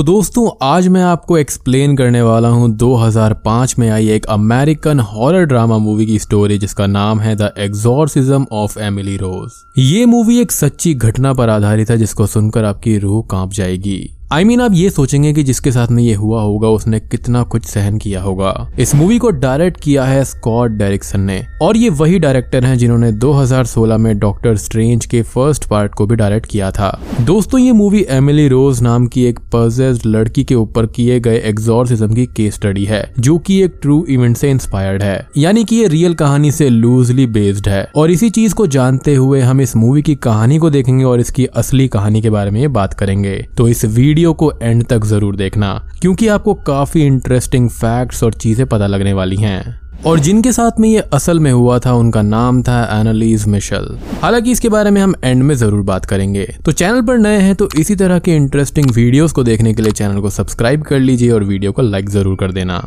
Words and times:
तो 0.00 0.04
दोस्तों, 0.04 0.50
आज 0.62 0.88
मैं 0.88 1.02
आपको 1.02 1.38
एक्सप्लेन 1.38 1.96
करने 1.96 2.22
वाला 2.22 2.48
हूँ 2.48 2.68
2005 2.76 3.78
में 3.78 3.90
आई 3.90 4.08
एक 4.08 4.26
अमेरिकन 4.26 5.00
हॉरर 5.00 5.44
ड्रामा 5.44 5.78
मूवी 5.78 6.06
की 6.06 6.18
स्टोरी 6.18 6.58
जिसका 6.58 6.86
नाम 6.86 7.20
है 7.20 7.36
the 7.36 7.50
exorcism 7.58 8.46
of 8.52 8.78
Emily 8.78 9.16
Rose 9.16 9.50
ये 9.78 10.06
मूवी 10.06 10.40
एक 10.40 10.52
सच्ची 10.52 10.94
घटना 10.94 11.32
पर 11.32 11.48
आधारित 11.48 11.90
है 11.90 11.96
जिसको 11.96 12.26
सुनकर 12.26 12.64
आपकी 12.64 12.98
रूह 12.98 13.22
काँप 13.30 13.52
जाएगी। 13.52 14.19
आई 14.32 14.42
I 14.42 14.46
मीन 14.46 14.58
mean, 14.58 14.70
आप 14.70 14.76
ये 14.76 14.90
सोचेंगे 14.90 15.32
कि 15.32 15.42
जिसके 15.42 15.72
साथ 15.72 15.88
में 15.88 16.02
ये 16.02 16.14
हुआ 16.14 16.42
होगा 16.42 16.68
उसने 16.68 17.00
कितना 17.00 17.42
कुछ 17.42 17.64
सहन 17.64 17.98
किया 17.98 18.22
होगा। 18.22 18.70
इस 18.78 18.94
मूवी 18.94 19.18
को 19.18 19.30
डायरेक्ट 19.30 19.80
किया 19.80 20.04
है 20.04 20.24
स्कॉट 20.24 20.70
डायरेक्सन 20.70 21.20
ने। 21.20 21.46
और 21.62 21.76
ये 21.76 21.88
वही 21.88 22.18
डायरेक्टर 22.18 22.64
हैं 22.64 22.78
जिन्होंने 22.78 23.12
2016 23.12 23.96
में 23.96 24.18
डॉक्टर 24.18 24.56
स्ट्रेंज 24.56 25.06
के 25.06 25.22
फ़र्स्ट 25.22 25.68
पार्ट 25.68 25.94
को 25.94 26.06
भी 26.06 26.16
डायरेक्ट 26.16 26.46
किया 26.46 26.70
था। 26.70 27.00
दोस्तों 27.20 27.60
ये 27.60 27.72
मूवी 27.72 28.06
एमिली 28.10 28.48
रोज 28.48 28.82
नाम 28.82 29.06
की 29.06 29.24
एक 29.24 29.38
पर्जेस्ड 29.38 30.02
लड़की 30.06 30.44
के 30.44 30.54
ऊपर 30.54 30.86
किए 30.86 31.20
गए 31.20 31.38
एग्जॉर्सिज्म 31.38 32.14
की 32.14 32.26
केस 32.26 32.54
स्टडी 32.54 32.84
है 32.84 33.12
जो 33.18 33.38
की 33.38 33.62
एक 33.62 33.74
ट्रू 33.82 34.06
इवेंट 34.08 34.36
से 34.36 34.50
इंस्पायर्ड 34.50 35.02
है। 35.02 35.26
यानी 35.36 35.64
की 35.64 35.78
ये 35.78 35.88
रियल 35.88 36.14
कहानी 36.14 36.52
से 36.52 36.68
लूजली 36.68 37.26
बेस्ड 37.26 37.68
है। 37.68 37.90
और 37.96 38.10
इसी 38.10 38.30
चीज़ 38.30 38.54
को 38.54 38.66
जानते 38.66 39.14
हुए 39.14 39.40
हम 39.40 39.60
इस 39.60 39.76
मूवी 39.76 40.02
की 40.02 40.14
कहानी 40.14 40.58
को 40.58 40.70
देखेंगे 40.70 41.04
और 41.04 41.20
इसकी 41.20 41.46
असली 41.46 41.88
कहानी 41.88 42.22
के 42.22 42.30
बारे 42.30 42.50
में 42.50 42.72
बात 42.72 42.94
करेंगे। 42.94 43.46
तो 43.56 43.68
इस 43.68 43.84
वीडियो 43.84 44.19
वीडियो 44.20 44.32
को 44.34 44.52
एंड 44.62 44.82
तक 44.84 45.04
ज़रूर 45.04 45.36
देखना, 45.36 45.68
क्योंकि 46.00 46.26
आपको 46.28 46.54
काफ़ी 46.64 47.02
इंटरेस्टिंग 47.02 47.68
फैक्ट्स 47.70 48.22
और 48.24 48.32
चीज़ें 48.34 48.66
पता 48.66 48.86
लगने 48.86 49.12
वाली 49.12 49.36
हैं। 49.36 49.78
और 50.06 50.18
जिनके 50.20 50.52
साथ 50.52 50.80
में 50.80 50.88
ये 50.88 51.00
असल 51.14 51.40
में 51.40 51.50
हुआ 51.52 51.78
था, 51.78 51.92
उनका 51.94 52.22
नाम 52.22 52.62
था 52.62 52.82
एनालीज 52.98 53.46
मिशल 53.48 53.88
हालाँकि 54.22 54.50
इसके 54.50 54.68
बारे 54.68 54.90
में 54.90 55.00
हम 55.00 55.14
एंड 55.24 55.42
में 55.42 55.54
ज़रूर 55.54 55.82
बात 55.84 56.04
करेंगे। 56.04 56.46
तो 56.64 56.72
चैनल 56.72 57.02
पर 57.02 57.18
नए 57.18 57.38
हैं 57.38 57.54
तो 57.54 57.68
इसी 57.78 57.96
तरह 57.96 58.18
के 58.18 58.36
इंटरेस्टिंग 58.36 58.90
वीडियोस 58.90 59.32
को 59.32 59.44
देखने 59.44 59.74
के 59.74 59.82
लिए 59.82 59.92
चैनल 59.92 60.20
को 60.20 60.30
सब्सक्राइब 60.30 60.82
कर 60.82 60.98
लीजिए 61.00 61.30
और 61.30 61.44
वीडियो 61.44 61.72
को 61.72 61.82
लाइक 61.82 62.10
ज़रूर 62.10 62.36
कर 62.36 62.52
देना। 62.52 62.78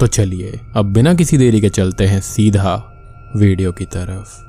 तो 0.00 0.06
चलिए, 0.08 0.60
अब 0.76 0.92
बिना 0.92 1.14
किसी 1.14 1.38
देरी 1.38 1.60
के 1.60 1.68
चलते 1.70 2.06
हैं 2.06 2.20
सीधा 2.22 2.82
वीडियो 3.36 3.72
की 3.72 3.84
तरफ़। 3.86 4.42